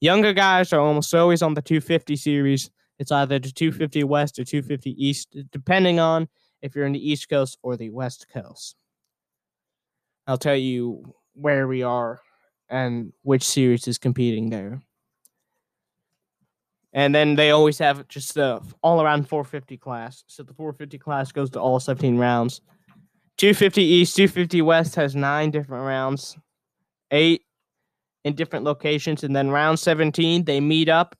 Younger 0.00 0.32
guys 0.32 0.72
are 0.72 0.80
almost 0.80 1.14
always 1.14 1.42
on 1.42 1.54
the 1.54 1.62
250 1.62 2.16
series. 2.16 2.70
It's 2.98 3.12
either 3.12 3.38
the 3.38 3.50
250 3.50 4.04
West 4.04 4.38
or 4.38 4.44
250 4.44 4.90
East, 4.90 5.36
depending 5.50 6.00
on 6.00 6.28
if 6.62 6.74
you're 6.74 6.86
in 6.86 6.92
the 6.92 7.10
East 7.10 7.28
Coast 7.28 7.58
or 7.62 7.76
the 7.76 7.90
West 7.90 8.26
Coast. 8.32 8.74
I'll 10.26 10.38
tell 10.38 10.56
you 10.56 11.14
where 11.34 11.68
we 11.68 11.82
are 11.82 12.20
and 12.70 13.12
which 13.22 13.42
series 13.42 13.86
is 13.86 13.98
competing 13.98 14.48
there. 14.48 14.80
And 16.92 17.14
then 17.14 17.36
they 17.36 17.50
always 17.50 17.78
have 17.78 18.06
just 18.08 18.34
the 18.34 18.60
all 18.82 19.00
around 19.00 19.28
450 19.28 19.78
class. 19.78 20.24
So 20.26 20.42
the 20.42 20.52
450 20.52 20.98
class 20.98 21.32
goes 21.32 21.50
to 21.50 21.60
all 21.60 21.80
17 21.80 22.18
rounds. 22.18 22.60
250 23.38 23.82
East, 23.82 24.16
250 24.16 24.62
West 24.62 24.94
has 24.94 25.16
nine 25.16 25.50
different 25.50 25.84
rounds, 25.84 26.36
eight 27.10 27.42
in 28.24 28.34
different 28.34 28.64
locations. 28.64 29.24
And 29.24 29.34
then 29.34 29.50
round 29.50 29.78
17, 29.78 30.44
they 30.44 30.60
meet 30.60 30.88
up 30.88 31.16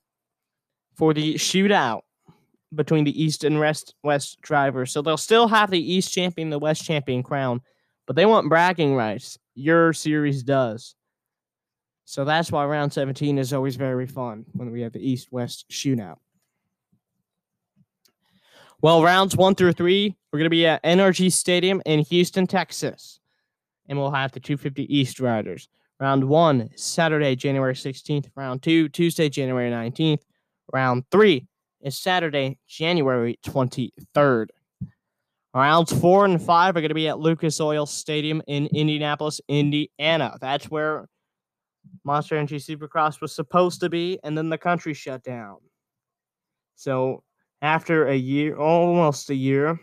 for 0.95 1.13
the 1.13 1.35
shootout 1.35 2.01
between 2.75 3.03
the 3.03 3.21
East 3.23 3.43
and 3.43 3.59
West, 3.59 3.95
West 4.03 4.41
drivers. 4.41 4.91
So 4.91 5.01
they'll 5.01 5.17
still 5.17 5.47
have 5.47 5.71
the 5.71 5.79
East 5.79 6.13
champion, 6.13 6.49
the 6.49 6.59
West 6.59 6.85
champion 6.85 7.23
crown, 7.23 7.61
but 8.07 8.15
they 8.15 8.25
want 8.25 8.49
bragging 8.49 8.95
rights. 8.95 9.37
Your 9.55 9.93
series 9.93 10.43
does. 10.43 10.95
So 12.05 12.25
that's 12.25 12.51
why 12.51 12.65
round 12.65 12.93
17 12.93 13.37
is 13.37 13.53
always 13.53 13.75
very 13.75 14.07
fun 14.07 14.45
when 14.53 14.71
we 14.71 14.81
have 14.81 14.93
the 14.93 15.07
East 15.07 15.31
West 15.31 15.65
shootout. 15.69 16.17
Well, 18.81 19.01
rounds 19.01 19.35
one 19.37 19.55
through 19.55 19.73
three, 19.73 20.15
we're 20.31 20.39
going 20.39 20.45
to 20.45 20.49
be 20.49 20.67
at 20.67 20.83
NRG 20.83 21.31
Stadium 21.31 21.81
in 21.85 22.01
Houston, 22.01 22.47
Texas. 22.47 23.19
And 23.87 23.97
we'll 23.97 24.11
have 24.11 24.31
the 24.33 24.39
250 24.39 24.93
East 24.93 25.19
Riders. 25.19 25.69
Round 25.99 26.25
one, 26.25 26.69
Saturday, 26.75 27.35
January 27.35 27.75
16th. 27.75 28.29
Round 28.35 28.61
two, 28.61 28.89
Tuesday, 28.89 29.29
January 29.29 29.71
19th. 29.71 30.21
Round 30.73 31.05
three 31.11 31.47
is 31.81 31.97
Saturday, 31.97 32.57
January 32.67 33.39
23rd. 33.45 34.47
Rounds 35.53 35.97
four 35.97 36.25
and 36.25 36.41
five 36.41 36.75
are 36.75 36.81
going 36.81 36.89
to 36.89 36.95
be 36.95 37.07
at 37.07 37.19
Lucas 37.19 37.61
Oil 37.61 37.85
Stadium 37.85 38.41
in 38.47 38.67
Indianapolis, 38.67 39.39
Indiana. 39.47 40.35
That's 40.41 40.69
where 40.69 41.07
Monster 42.03 42.37
Energy 42.37 42.57
Supercross 42.57 43.21
was 43.21 43.33
supposed 43.33 43.79
to 43.81 43.89
be, 43.89 44.19
and 44.23 44.37
then 44.37 44.49
the 44.49 44.57
country 44.57 44.93
shut 44.93 45.23
down. 45.23 45.57
So 46.75 47.23
after 47.61 48.07
a 48.07 48.15
year, 48.15 48.57
almost 48.57 49.29
a 49.29 49.35
year, 49.35 49.79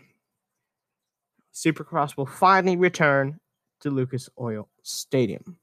Supercross 1.53 2.15
will 2.15 2.25
finally 2.25 2.77
return 2.77 3.39
to 3.81 3.89
Lucas 3.89 4.29
Oil 4.39 4.69
Stadium. 4.83 5.57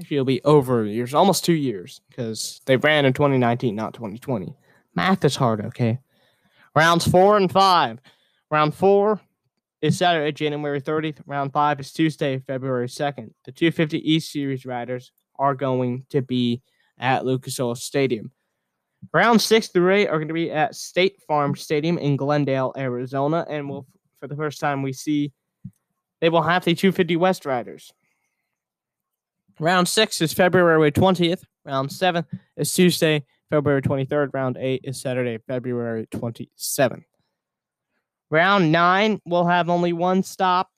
Actually, 0.00 0.16
it'll 0.16 0.26
be 0.26 0.42
over 0.44 0.84
years, 0.84 1.14
almost 1.14 1.44
two 1.44 1.54
years, 1.54 2.00
because 2.08 2.60
they 2.66 2.76
ran 2.76 3.04
in 3.04 3.12
2019, 3.12 3.74
not 3.74 3.94
2020. 3.94 4.54
Math 4.94 5.24
is 5.24 5.36
hard, 5.36 5.64
okay? 5.66 5.98
Rounds 6.74 7.06
four 7.06 7.36
and 7.36 7.50
five. 7.50 7.98
Round 8.50 8.74
four 8.74 9.20
is 9.80 9.96
Saturday, 9.96 10.32
January 10.32 10.80
30th. 10.80 11.20
Round 11.26 11.52
five 11.52 11.80
is 11.80 11.92
Tuesday, 11.92 12.38
February 12.38 12.88
2nd. 12.88 13.30
The 13.44 13.52
250 13.52 14.10
East 14.10 14.32
Series 14.32 14.66
riders 14.66 15.12
are 15.38 15.54
going 15.54 16.04
to 16.10 16.22
be 16.22 16.62
at 16.98 17.24
Lucas 17.24 17.58
Oil 17.60 17.74
Stadium. 17.74 18.30
Round 19.12 19.40
six 19.40 19.68
through 19.68 19.92
eight 19.94 20.08
are 20.08 20.18
going 20.18 20.28
to 20.28 20.34
be 20.34 20.50
at 20.50 20.74
State 20.74 21.20
Farm 21.22 21.54
Stadium 21.54 21.98
in 21.98 22.16
Glendale, 22.16 22.72
Arizona, 22.76 23.46
and 23.48 23.68
we'll, 23.68 23.86
for 24.20 24.26
the 24.26 24.36
first 24.36 24.60
time, 24.60 24.82
we 24.82 24.92
see 24.92 25.32
they 26.20 26.28
will 26.28 26.42
have 26.42 26.64
the 26.64 26.74
250 26.74 27.16
West 27.16 27.44
Riders. 27.44 27.92
Round 29.60 29.88
six 29.88 30.20
is 30.20 30.32
February 30.32 30.92
20th. 30.92 31.42
Round 31.64 31.90
seven 31.90 32.24
is 32.56 32.72
Tuesday, 32.72 33.24
February 33.50 33.82
23rd. 33.82 34.30
Round 34.32 34.56
eight 34.58 34.82
is 34.84 35.00
Saturday, 35.00 35.38
February 35.46 36.06
27th. 36.08 37.04
Round 38.30 38.72
nine 38.72 39.20
will 39.24 39.46
have 39.46 39.70
only 39.70 39.92
one 39.92 40.22
stop, 40.22 40.70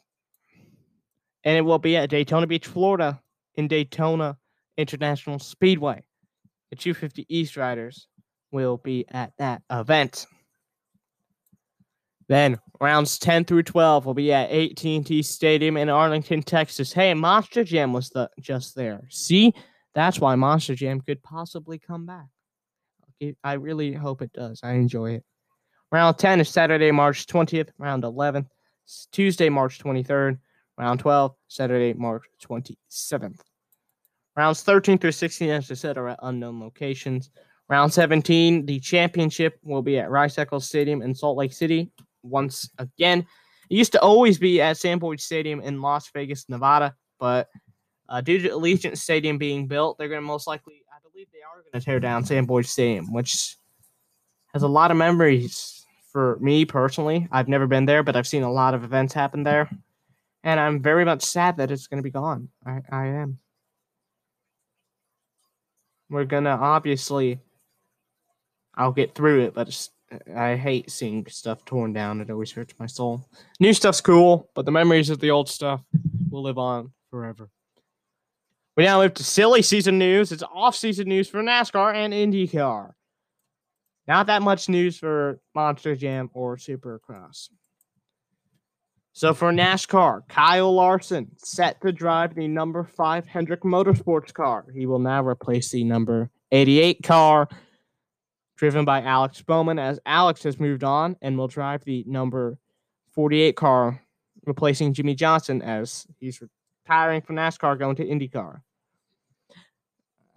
and 1.44 1.56
it 1.56 1.62
will 1.62 1.78
be 1.78 1.96
at 1.96 2.10
Daytona 2.10 2.46
Beach, 2.46 2.66
Florida, 2.66 3.20
in 3.54 3.68
Daytona 3.68 4.36
International 4.78 5.38
Speedway. 5.38 6.02
The 6.70 6.76
250 6.76 7.26
East 7.28 7.56
Riders 7.56 8.08
will 8.50 8.78
be 8.78 9.04
at 9.10 9.32
that 9.38 9.62
event. 9.70 10.26
Then 12.28 12.58
rounds 12.80 13.18
10 13.18 13.44
through 13.44 13.64
12 13.64 14.06
will 14.06 14.14
be 14.14 14.32
at 14.32 14.50
AT&T 14.50 15.22
Stadium 15.22 15.76
in 15.76 15.88
Arlington, 15.88 16.42
Texas. 16.42 16.92
Hey, 16.92 17.12
Monster 17.14 17.64
Jam 17.64 17.92
was 17.92 18.10
the, 18.10 18.30
just 18.40 18.74
there. 18.74 19.02
See, 19.10 19.54
that's 19.94 20.20
why 20.20 20.34
Monster 20.34 20.74
Jam 20.74 21.00
could 21.00 21.22
possibly 21.22 21.78
come 21.78 22.06
back. 22.06 22.26
I 23.42 23.54
really 23.54 23.92
hope 23.94 24.22
it 24.22 24.32
does. 24.32 24.60
I 24.62 24.72
enjoy 24.72 25.12
it. 25.14 25.24
Round 25.90 26.18
10 26.18 26.40
is 26.40 26.50
Saturday, 26.50 26.90
March 26.90 27.26
20th. 27.26 27.70
Round 27.78 28.04
11, 28.04 28.46
Tuesday, 29.10 29.48
March 29.48 29.78
23rd. 29.78 30.38
Round 30.76 31.00
12, 31.00 31.34
Saturday, 31.48 31.94
March 31.94 32.24
27th. 32.46 33.40
Rounds 34.38 34.62
13 34.62 34.98
through 34.98 35.11
16, 35.11 35.51
as 35.51 35.68
I 35.68 35.74
said, 35.74 35.98
are 35.98 36.11
at 36.11 36.20
unknown 36.22 36.61
locations. 36.61 37.31
Round 37.68 37.92
17, 37.92 38.66
the 38.66 38.79
championship 38.79 39.59
will 39.64 39.83
be 39.83 39.98
at 39.98 40.11
Rice 40.11 40.38
Eccles 40.38 40.64
Stadium 40.64 41.03
in 41.03 41.12
Salt 41.12 41.37
Lake 41.37 41.53
City 41.53 41.90
once 42.22 42.70
again. 42.79 43.27
It 43.68 43.74
used 43.74 43.90
to 43.92 44.01
always 44.01 44.38
be 44.38 44.61
at 44.61 44.77
Sam 44.77 45.01
Boyd 45.01 45.18
Stadium 45.18 45.61
in 45.61 45.83
Las 45.83 46.09
Vegas, 46.14 46.48
Nevada, 46.48 46.94
but 47.18 47.48
uh, 48.09 48.20
due 48.20 48.38
to 48.38 48.51
Allegiant 48.51 48.96
Stadium 48.96 49.38
being 49.38 49.66
built, 49.66 49.98
they're 49.98 50.07
going 50.07 50.22
to 50.22 50.27
most 50.27 50.46
likely, 50.46 50.85
I 50.88 51.01
believe 51.03 51.27
they 51.33 51.40
are 51.40 51.61
going 51.61 51.81
to 51.81 51.85
tear 51.85 51.98
down 51.98 52.24
Sam 52.24 52.46
Boyd 52.46 52.66
Stadium, 52.66 53.12
which 53.12 53.57
has 54.53 54.62
a 54.62 54.68
lot 54.68 54.92
of 54.92 54.96
memories 54.96 55.85
for 56.12 56.38
me 56.40 56.64
personally. 56.64 57.27
I've 57.33 57.48
never 57.48 57.66
been 57.66 57.87
there, 57.87 58.05
but 58.05 58.14
I've 58.14 58.29
seen 58.29 58.44
a 58.44 58.53
lot 58.53 58.74
of 58.74 58.85
events 58.85 59.12
happen 59.12 59.42
there. 59.42 59.68
And 60.44 60.61
I'm 60.61 60.81
very 60.81 61.05
much 61.05 61.24
sad 61.24 61.57
that 61.57 61.72
it's 61.72 61.88
going 61.88 61.98
to 61.98 62.05
be 62.05 62.12
gone. 62.12 62.51
I, 62.64 62.83
I 62.88 63.07
am. 63.07 63.40
We're 66.10 66.24
gonna 66.24 66.50
obviously. 66.50 67.40
I'll 68.74 68.92
get 68.92 69.14
through 69.14 69.40
it, 69.40 69.54
but 69.54 69.88
I 70.36 70.54
hate 70.54 70.88
seeing 70.88 71.26
stuff 71.26 71.64
torn 71.64 71.92
down. 71.92 72.20
It 72.20 72.30
always 72.30 72.52
hurts 72.52 72.74
my 72.78 72.86
soul. 72.86 73.28
New 73.58 73.72
stuff's 73.72 74.00
cool, 74.00 74.48
but 74.54 74.66
the 74.66 74.70
memories 74.70 75.10
of 75.10 75.18
the 75.18 75.32
old 75.32 75.48
stuff 75.48 75.82
will 76.30 76.42
live 76.42 76.58
on 76.58 76.92
forever. 77.10 77.50
We 78.76 78.84
now 78.84 79.02
move 79.02 79.14
to 79.14 79.24
silly 79.24 79.62
season 79.62 79.98
news. 79.98 80.30
It's 80.30 80.44
off-season 80.54 81.08
news 81.08 81.28
for 81.28 81.42
NASCAR 81.42 81.92
and 81.92 82.12
IndyCar. 82.12 82.92
Not 84.06 84.26
that 84.28 84.42
much 84.42 84.68
news 84.68 84.96
for 84.96 85.40
Monster 85.56 85.96
Jam 85.96 86.30
or 86.32 86.56
Supercross. 86.56 87.48
So 89.18 89.35
for 89.35 89.50
NASCAR, 89.50 90.28
Kyle 90.28 90.72
Larson 90.72 91.33
set 91.38 91.81
to 91.81 91.90
drive 91.90 92.37
the 92.37 92.46
number 92.46 92.85
five 92.85 93.26
Hendrick 93.26 93.62
Motorsports 93.62 94.33
car. 94.33 94.64
He 94.72 94.87
will 94.87 95.00
now 95.00 95.26
replace 95.26 95.72
the 95.72 95.83
number 95.83 96.31
88 96.52 97.02
car 97.02 97.48
driven 98.57 98.85
by 98.85 99.02
Alex 99.02 99.42
Bowman 99.42 99.81
as 99.81 99.98
Alex 100.07 100.44
has 100.44 100.61
moved 100.61 100.85
on 100.85 101.16
and 101.20 101.37
will 101.37 101.48
drive 101.48 101.83
the 101.83 102.04
number 102.07 102.59
48 103.11 103.57
car, 103.57 104.00
replacing 104.46 104.92
Jimmie 104.92 105.16
Johnson 105.16 105.62
as 105.62 106.07
he's 106.20 106.40
retiring 106.87 107.20
from 107.20 107.35
NASCAR 107.35 107.76
going 107.76 107.96
to 107.96 108.07
IndyCar. 108.07 108.61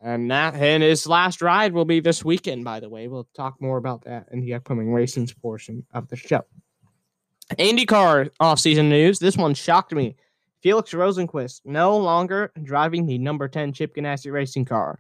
And 0.02 0.32
that 0.32 0.56
and 0.56 0.82
his 0.82 1.06
last 1.06 1.44
ride 1.44 1.74
will 1.74 1.86
be 1.86 2.00
this 2.00 2.26
weekend, 2.26 2.64
by 2.64 2.80
the 2.80 2.90
way. 2.90 3.08
We'll 3.08 3.30
talk 3.36 3.62
more 3.62 3.78
about 3.78 4.06
that 4.06 4.30
in 4.32 4.42
the 4.42 4.56
upcoming 4.56 4.92
racing 4.92 5.30
portion 5.40 5.86
of 5.94 6.08
the 6.08 6.16
show. 6.16 6.42
IndyCar 7.58 8.30
off-season 8.40 8.90
news. 8.90 9.20
This 9.20 9.38
one 9.38 9.54
shocked 9.54 9.94
me. 9.94 10.16
Felix 10.62 10.92
Rosenqvist 10.92 11.62
no 11.66 11.98
longer 11.98 12.52
driving 12.64 13.06
the 13.06 13.18
number 13.18 13.48
10 13.48 13.74
Chip 13.74 13.96
Ganassi 13.96 14.32
racing 14.32 14.66
car. 14.66 15.00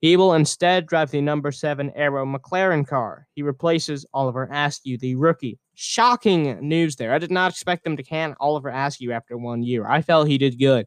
He 0.00 0.16
will 0.16 0.34
instead 0.34 0.86
drive 0.86 1.10
the 1.10 1.20
number 1.20 1.50
7 1.50 1.90
Arrow 1.96 2.24
McLaren 2.24 2.86
car. 2.86 3.26
He 3.34 3.42
replaces 3.42 4.06
Oliver 4.14 4.48
Askew, 4.52 4.96
the 4.96 5.16
rookie. 5.16 5.58
Shocking 5.74 6.58
news 6.60 6.96
there. 6.96 7.12
I 7.12 7.18
did 7.18 7.32
not 7.32 7.50
expect 7.50 7.82
them 7.82 7.96
to 7.96 8.02
can 8.04 8.36
Oliver 8.38 8.68
Askew 8.68 9.12
after 9.12 9.36
one 9.36 9.62
year. 9.62 9.86
I 9.88 10.02
felt 10.02 10.28
he 10.28 10.38
did 10.38 10.58
good. 10.58 10.86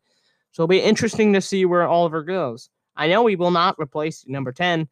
So 0.53 0.63
it'll 0.63 0.69
be 0.69 0.79
interesting 0.79 1.33
to 1.33 1.41
see 1.41 1.65
where 1.65 1.87
Oliver 1.87 2.23
goes. 2.23 2.69
I 2.95 3.07
know 3.07 3.25
he 3.27 3.35
will 3.35 3.51
not 3.51 3.75
replace 3.79 4.25
number 4.27 4.53
10 4.53 4.87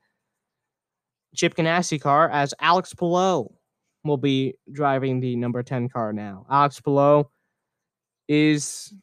Chip 1.36 1.56
Ganassi 1.56 2.02
car 2.02 2.30
as 2.30 2.54
Alex 2.60 2.94
Palou 2.94 3.54
will 4.04 4.18
be 4.18 4.56
driving 4.72 5.20
the 5.20 5.36
number 5.36 5.64
10 5.64 5.90
car 5.90 6.14
now. 6.14 6.46
Alex 6.50 6.80
Palou 6.80 7.26
is 8.28 8.94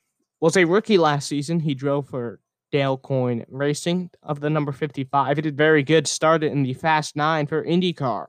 was 0.41 0.57
a 0.57 0.65
rookie 0.65 0.99
last 0.99 1.29
season. 1.29 1.61
He 1.61 1.75
drove 1.75 2.09
for 2.09 2.41
Dale 2.73 2.99
Coyne 2.99 3.45
Racing 3.49 4.11
of 4.23 4.41
the 4.41 4.51
number 4.51 4.73
55. 4.73 5.37
He 5.37 5.43
did 5.43 5.57
very 5.57 5.83
good. 5.83 6.07
Started 6.07 6.53
in 6.53 6.63
the 6.63 6.75
Fast 6.75 7.17
Nine 7.17 7.47
for 7.47 7.65
IndyCar. 7.65 8.27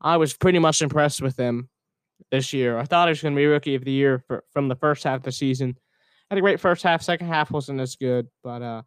I 0.00 0.16
was 0.16 0.34
pretty 0.34 0.58
much 0.58 0.82
impressed 0.82 1.22
with 1.22 1.36
him 1.36 1.68
this 2.30 2.52
year. 2.52 2.78
I 2.78 2.84
thought 2.84 3.08
he 3.08 3.10
was 3.10 3.22
going 3.22 3.34
to 3.34 3.38
be 3.38 3.46
Rookie 3.46 3.74
of 3.74 3.84
the 3.84 3.92
Year 3.92 4.22
for, 4.26 4.44
from 4.52 4.68
the 4.68 4.76
first 4.76 5.04
half 5.04 5.18
of 5.18 5.22
the 5.22 5.32
season. 5.32 5.76
Had 6.30 6.38
a 6.38 6.42
great 6.42 6.60
first 6.60 6.82
half. 6.82 7.02
Second 7.02 7.28
half 7.28 7.50
wasn't 7.50 7.80
as 7.80 7.96
good, 7.96 8.28
but 8.42 8.62
uh, 8.62 8.82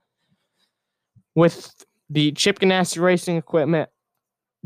with 1.35 1.73
the 2.09 2.31
Chip 2.31 2.59
Ganassi 2.59 3.01
Racing 3.01 3.37
equipment, 3.37 3.89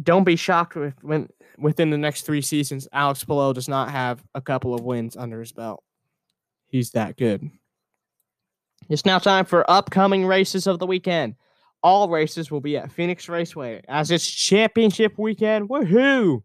don't 0.01 0.23
be 0.23 0.35
shocked 0.35 0.77
when 1.01 1.29
within 1.59 1.89
the 1.89 1.97
next 1.97 2.23
three 2.23 2.41
seasons, 2.41 2.87
Alex 2.91 3.23
Palou 3.23 3.53
does 3.53 3.67
not 3.67 3.91
have 3.91 4.23
a 4.35 4.41
couple 4.41 4.73
of 4.73 4.81
wins 4.81 5.15
under 5.15 5.39
his 5.39 5.51
belt. 5.51 5.83
He's 6.67 6.91
that 6.91 7.17
good. 7.17 7.49
It's 8.89 9.05
now 9.05 9.19
time 9.19 9.45
for 9.45 9.69
upcoming 9.69 10.25
races 10.25 10.67
of 10.67 10.79
the 10.79 10.87
weekend. 10.87 11.35
All 11.83 12.09
races 12.09 12.51
will 12.51 12.61
be 12.61 12.77
at 12.77 12.91
Phoenix 12.91 13.29
Raceway 13.29 13.81
as 13.87 14.11
it's 14.11 14.29
championship 14.29 15.17
weekend. 15.17 15.69
Woohoo! 15.69 16.43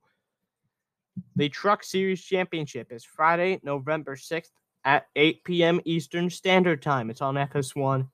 The 1.37 1.48
Truck 1.48 1.85
Series 1.85 2.22
Championship 2.22 2.92
is 2.92 3.05
Friday, 3.05 3.61
November 3.62 4.16
6th 4.16 4.50
at 4.85 5.07
8 5.16 5.44
p.m. 5.44 5.81
Eastern 5.85 6.29
Standard 6.29 6.83
Time. 6.83 7.11
It's 7.11 7.22
on 7.22 7.35
FS1 7.35 8.09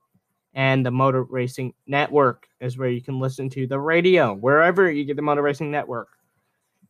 and 0.54 0.84
the 0.84 0.90
Motor 0.90 1.24
Racing 1.24 1.74
Network 1.86 2.48
is 2.60 2.76
where 2.76 2.88
you 2.88 3.00
can 3.00 3.20
listen 3.20 3.48
to 3.50 3.66
the 3.66 3.78
radio, 3.78 4.34
wherever 4.34 4.90
you 4.90 5.04
get 5.04 5.16
the 5.16 5.22
Motor 5.22 5.42
Racing 5.42 5.70
Network. 5.70 6.08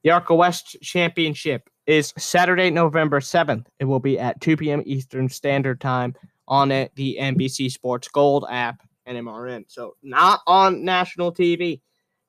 The 0.02 0.10
ARCA 0.10 0.34
West 0.34 0.76
Championship 0.82 1.68
is 1.86 2.14
Saturday, 2.16 2.70
November 2.70 3.20
7th. 3.20 3.66
It 3.78 3.84
will 3.84 4.00
be 4.00 4.18
at 4.18 4.40
2 4.40 4.56
p.m. 4.56 4.82
Eastern 4.86 5.28
Standard 5.28 5.80
Time 5.80 6.14
on 6.48 6.70
it, 6.72 6.92
the 6.94 7.18
NBC 7.20 7.70
Sports 7.70 8.08
Gold 8.08 8.46
app 8.50 8.80
and 9.06 9.18
MRN. 9.18 9.64
So 9.68 9.96
not 10.02 10.40
on 10.46 10.84
national 10.84 11.32
TV. 11.32 11.80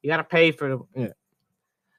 You 0.02 0.10
got 0.10 0.18
to 0.18 0.24
pay 0.24 0.52
for 0.52 0.86
the. 0.96 1.14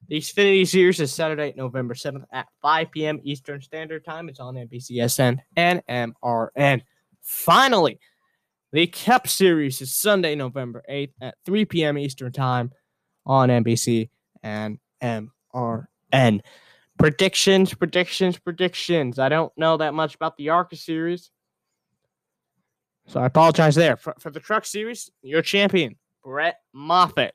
The 0.08 0.18
Xfinity 0.18 0.66
Series 0.66 1.00
is 1.00 1.12
Saturday, 1.12 1.54
November 1.56 1.94
7th 1.94 2.24
at 2.32 2.48
5 2.61 2.90
p.m. 2.90 3.20
Eastern 3.22 3.62
Standard 3.62 4.04
Time. 4.04 4.28
It's 4.28 4.40
on 4.40 4.56
NBCSN 4.56 5.38
and 5.56 5.80
MRN. 5.88 6.82
Finally, 7.22 7.98
the 8.72 8.88
Cup 8.88 9.28
Series 9.28 9.80
is 9.80 9.94
Sunday, 9.94 10.35
November 10.35 10.82
8th 10.90 11.12
at 11.22 11.37
3 11.46 11.64
p.m. 11.64 11.96
Eastern 11.96 12.32
Time 12.32 12.72
on 13.24 13.48
NBC 13.48 14.11
and 14.42 14.78
MRN. 15.02 15.28
Predictions, 16.98 17.74
predictions, 17.74 18.38
predictions. 18.38 19.18
I 19.18 19.28
don't 19.28 19.52
know 19.56 19.76
that 19.78 19.94
much 19.94 20.14
about 20.14 20.36
the 20.36 20.50
ARCA 20.50 20.76
series. 20.76 21.30
So 23.06 23.20
I 23.20 23.26
apologize 23.26 23.74
there. 23.74 23.96
For, 23.96 24.14
for 24.18 24.30
the 24.30 24.40
truck 24.40 24.64
series, 24.64 25.10
your 25.22 25.42
champion, 25.42 25.96
Brett 26.22 26.60
Moffitt. 26.72 27.34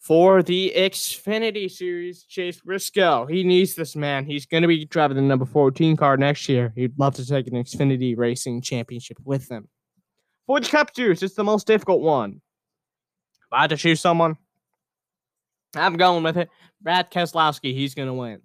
For 0.00 0.42
the 0.42 0.72
Xfinity 0.76 1.70
series, 1.70 2.24
Chase 2.24 2.60
Briscoe. 2.60 3.24
He 3.24 3.42
needs 3.42 3.74
this 3.74 3.96
man. 3.96 4.26
He's 4.26 4.44
going 4.44 4.62
to 4.62 4.68
be 4.68 4.84
driving 4.84 5.16
the 5.16 5.22
number 5.22 5.46
14 5.46 5.96
car 5.96 6.16
next 6.18 6.46
year. 6.48 6.72
He'd 6.76 6.98
love 6.98 7.14
to 7.14 7.26
take 7.26 7.46
an 7.46 7.54
Xfinity 7.54 8.14
Racing 8.16 8.60
Championship 8.60 9.16
with 9.24 9.48
him. 9.50 9.68
For 10.46 10.60
the 10.60 10.68
Cup 10.68 10.94
Series, 10.94 11.22
it's 11.22 11.34
the 11.34 11.44
most 11.44 11.66
difficult 11.66 12.02
one. 12.02 12.42
If 13.46 13.52
I 13.52 13.62
had 13.62 13.70
to 13.70 13.78
choose 13.78 14.00
someone, 14.00 14.36
I'm 15.76 15.96
going 15.96 16.22
with 16.22 16.36
it. 16.36 16.50
Brad 16.80 17.10
Keselowski, 17.10 17.74
he's 17.74 17.94
going 17.94 18.08
to 18.08 18.14
win. 18.14 18.40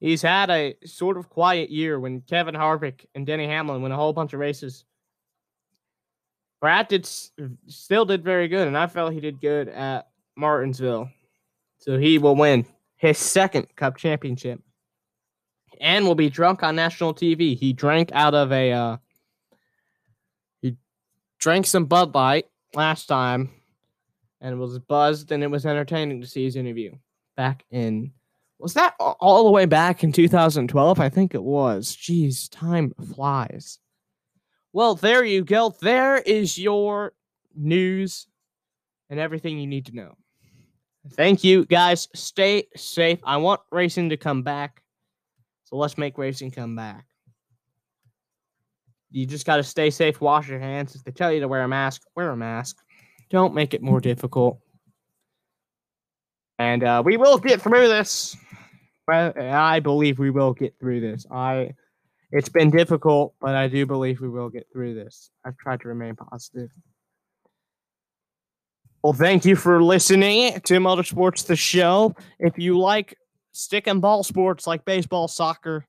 He's 0.00 0.22
had 0.22 0.50
a 0.50 0.74
sort 0.84 1.16
of 1.16 1.30
quiet 1.30 1.70
year 1.70 1.98
when 1.98 2.20
Kevin 2.20 2.54
Harvick 2.54 3.06
and 3.14 3.26
Denny 3.26 3.46
Hamlin 3.46 3.80
win 3.80 3.92
a 3.92 3.96
whole 3.96 4.12
bunch 4.12 4.32
of 4.32 4.40
races. 4.40 4.84
Brad 6.60 6.88
did 6.88 7.06
still 7.06 8.04
did 8.04 8.24
very 8.24 8.48
good, 8.48 8.66
and 8.66 8.76
I 8.76 8.86
felt 8.86 9.12
he 9.12 9.20
did 9.20 9.40
good 9.40 9.68
at 9.68 10.08
Martinsville. 10.36 11.10
So 11.78 11.98
he 11.98 12.18
will 12.18 12.36
win 12.36 12.66
his 12.96 13.18
second 13.18 13.74
Cup 13.76 13.96
championship, 13.96 14.60
and 15.80 16.06
will 16.06 16.14
be 16.14 16.30
drunk 16.30 16.62
on 16.62 16.76
national 16.76 17.14
TV. 17.14 17.56
He 17.56 17.72
drank 17.72 18.10
out 18.12 18.34
of 18.34 18.52
a 18.52 18.72
uh, 18.72 18.96
he 20.60 20.76
drank 21.38 21.66
some 21.66 21.84
Bud 21.84 22.14
Light 22.14 22.46
last 22.74 23.06
time 23.06 23.50
and 24.44 24.60
was 24.60 24.78
buzzed, 24.78 25.32
and 25.32 25.42
it 25.42 25.50
was 25.50 25.64
entertaining 25.64 26.20
to 26.20 26.26
see 26.26 26.44
his 26.44 26.54
interview 26.54 26.92
back 27.34 27.64
in. 27.70 28.12
Was 28.58 28.74
that 28.74 28.94
all 28.98 29.44
the 29.44 29.50
way 29.50 29.64
back 29.64 30.04
in 30.04 30.12
2012? 30.12 31.00
I 31.00 31.08
think 31.08 31.34
it 31.34 31.42
was. 31.42 31.96
Jeez, 31.96 32.48
time 32.50 32.92
flies. 33.14 33.78
Well, 34.72 34.94
there 34.94 35.24
you 35.24 35.44
go. 35.44 35.74
There 35.80 36.18
is 36.18 36.58
your 36.58 37.14
news 37.56 38.26
and 39.08 39.18
everything 39.18 39.58
you 39.58 39.66
need 39.66 39.86
to 39.86 39.96
know. 39.96 40.14
Thank 41.12 41.42
you, 41.42 41.64
guys. 41.64 42.08
Stay 42.14 42.64
safe. 42.76 43.18
I 43.24 43.38
want 43.38 43.60
racing 43.72 44.10
to 44.10 44.16
come 44.16 44.42
back. 44.42 44.82
So 45.64 45.76
let's 45.76 45.98
make 45.98 46.18
racing 46.18 46.50
come 46.50 46.76
back. 46.76 47.06
You 49.10 49.26
just 49.26 49.46
got 49.46 49.56
to 49.56 49.62
stay 49.62 49.90
safe, 49.90 50.20
wash 50.20 50.48
your 50.48 50.58
hands. 50.58 50.94
If 50.94 51.04
they 51.04 51.12
tell 51.12 51.32
you 51.32 51.40
to 51.40 51.48
wear 51.48 51.62
a 51.62 51.68
mask, 51.68 52.02
wear 52.14 52.30
a 52.30 52.36
mask. 52.36 52.83
Don't 53.34 53.52
make 53.52 53.74
it 53.74 53.82
more 53.82 53.98
difficult. 53.98 54.60
And 56.60 56.84
uh, 56.84 57.02
we 57.04 57.16
will 57.16 57.36
get 57.36 57.60
through 57.60 57.88
this. 57.88 58.36
Well, 59.08 59.32
I 59.36 59.80
believe 59.80 60.20
we 60.20 60.30
will 60.30 60.52
get 60.52 60.78
through 60.78 61.00
this. 61.00 61.26
I, 61.32 61.74
it's 62.30 62.48
been 62.48 62.70
difficult, 62.70 63.34
but 63.40 63.56
I 63.56 63.66
do 63.66 63.86
believe 63.86 64.20
we 64.20 64.28
will 64.28 64.50
get 64.50 64.68
through 64.72 64.94
this. 64.94 65.30
I've 65.44 65.56
tried 65.56 65.80
to 65.80 65.88
remain 65.88 66.14
positive. 66.14 66.70
Well, 69.02 69.14
thank 69.14 69.44
you 69.44 69.56
for 69.56 69.82
listening 69.82 70.60
to 70.60 70.74
Motorsports 70.74 71.44
the 71.44 71.56
Show. 71.56 72.14
If 72.38 72.56
you 72.56 72.78
like 72.78 73.18
stick 73.50 73.88
and 73.88 74.00
ball 74.00 74.22
sports 74.22 74.64
like 74.64 74.84
baseball, 74.84 75.26
soccer, 75.26 75.84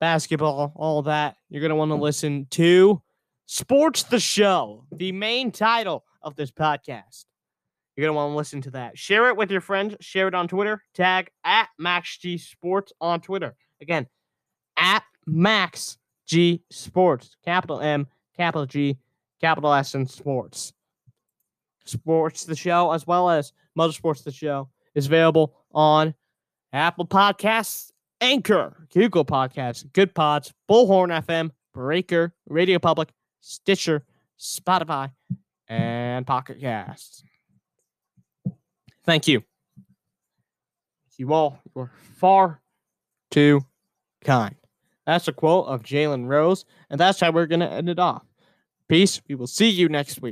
basketball, 0.00 0.72
all 0.74 1.02
that, 1.02 1.36
you're 1.48 1.60
going 1.60 1.70
to 1.70 1.76
want 1.76 1.92
to 1.92 1.94
listen 1.94 2.48
to 2.50 3.00
Sports 3.46 4.02
the 4.02 4.18
Show, 4.18 4.84
the 4.90 5.12
main 5.12 5.52
title 5.52 6.02
of 6.22 6.36
this 6.36 6.50
podcast. 6.50 7.24
You're 7.96 8.06
going 8.06 8.14
to 8.14 8.16
want 8.16 8.32
to 8.32 8.36
listen 8.36 8.62
to 8.62 8.70
that. 8.72 8.96
Share 8.96 9.28
it 9.28 9.36
with 9.36 9.50
your 9.50 9.60
friends. 9.60 9.96
Share 10.00 10.28
it 10.28 10.34
on 10.34 10.48
Twitter. 10.48 10.82
Tag 10.94 11.30
at 11.44 11.68
Max 11.78 12.16
G 12.18 12.38
Sports 12.38 12.92
on 13.00 13.20
Twitter. 13.20 13.54
Again, 13.80 14.06
at 14.78 15.02
Max 15.26 15.98
G 16.26 16.62
Sports. 16.70 17.36
Capital 17.44 17.80
M, 17.80 18.06
capital 18.36 18.66
G, 18.66 18.98
capital 19.40 19.72
S 19.72 19.94
in 19.94 20.06
sports. 20.06 20.72
Sports 21.84 22.44
the 22.44 22.56
show 22.56 22.92
as 22.92 23.06
well 23.06 23.30
as 23.30 23.52
Motorsports 23.78 24.22
the 24.22 24.30
show 24.30 24.68
is 24.94 25.06
available 25.06 25.54
on 25.72 26.14
Apple 26.72 27.06
Podcasts, 27.06 27.90
Anchor, 28.20 28.86
Google 28.92 29.24
Podcasts, 29.24 29.90
Good 29.92 30.14
Pods, 30.14 30.52
Bullhorn 30.70 31.24
FM, 31.24 31.50
Breaker, 31.72 32.34
Radio 32.48 32.78
Public, 32.78 33.10
Stitcher, 33.40 34.04
Spotify, 34.38 35.10
and 35.70 36.26
Pocket 36.26 36.60
Casts. 36.60 37.22
Thank 39.04 39.28
you. 39.28 39.42
You 41.16 41.32
all 41.32 41.60
were 41.74 41.90
far 42.16 42.60
too 43.30 43.64
kind. 44.24 44.56
That's 45.06 45.28
a 45.28 45.32
quote 45.32 45.66
of 45.66 45.82
Jalen 45.82 46.26
Rose, 46.26 46.64
and 46.88 46.98
that's 46.98 47.20
how 47.20 47.30
we're 47.30 47.46
going 47.46 47.60
to 47.60 47.70
end 47.70 47.88
it 47.88 47.98
off. 47.98 48.24
Peace. 48.88 49.20
We 49.28 49.34
will 49.34 49.46
see 49.46 49.68
you 49.68 49.88
next 49.88 50.20
week. 50.20 50.28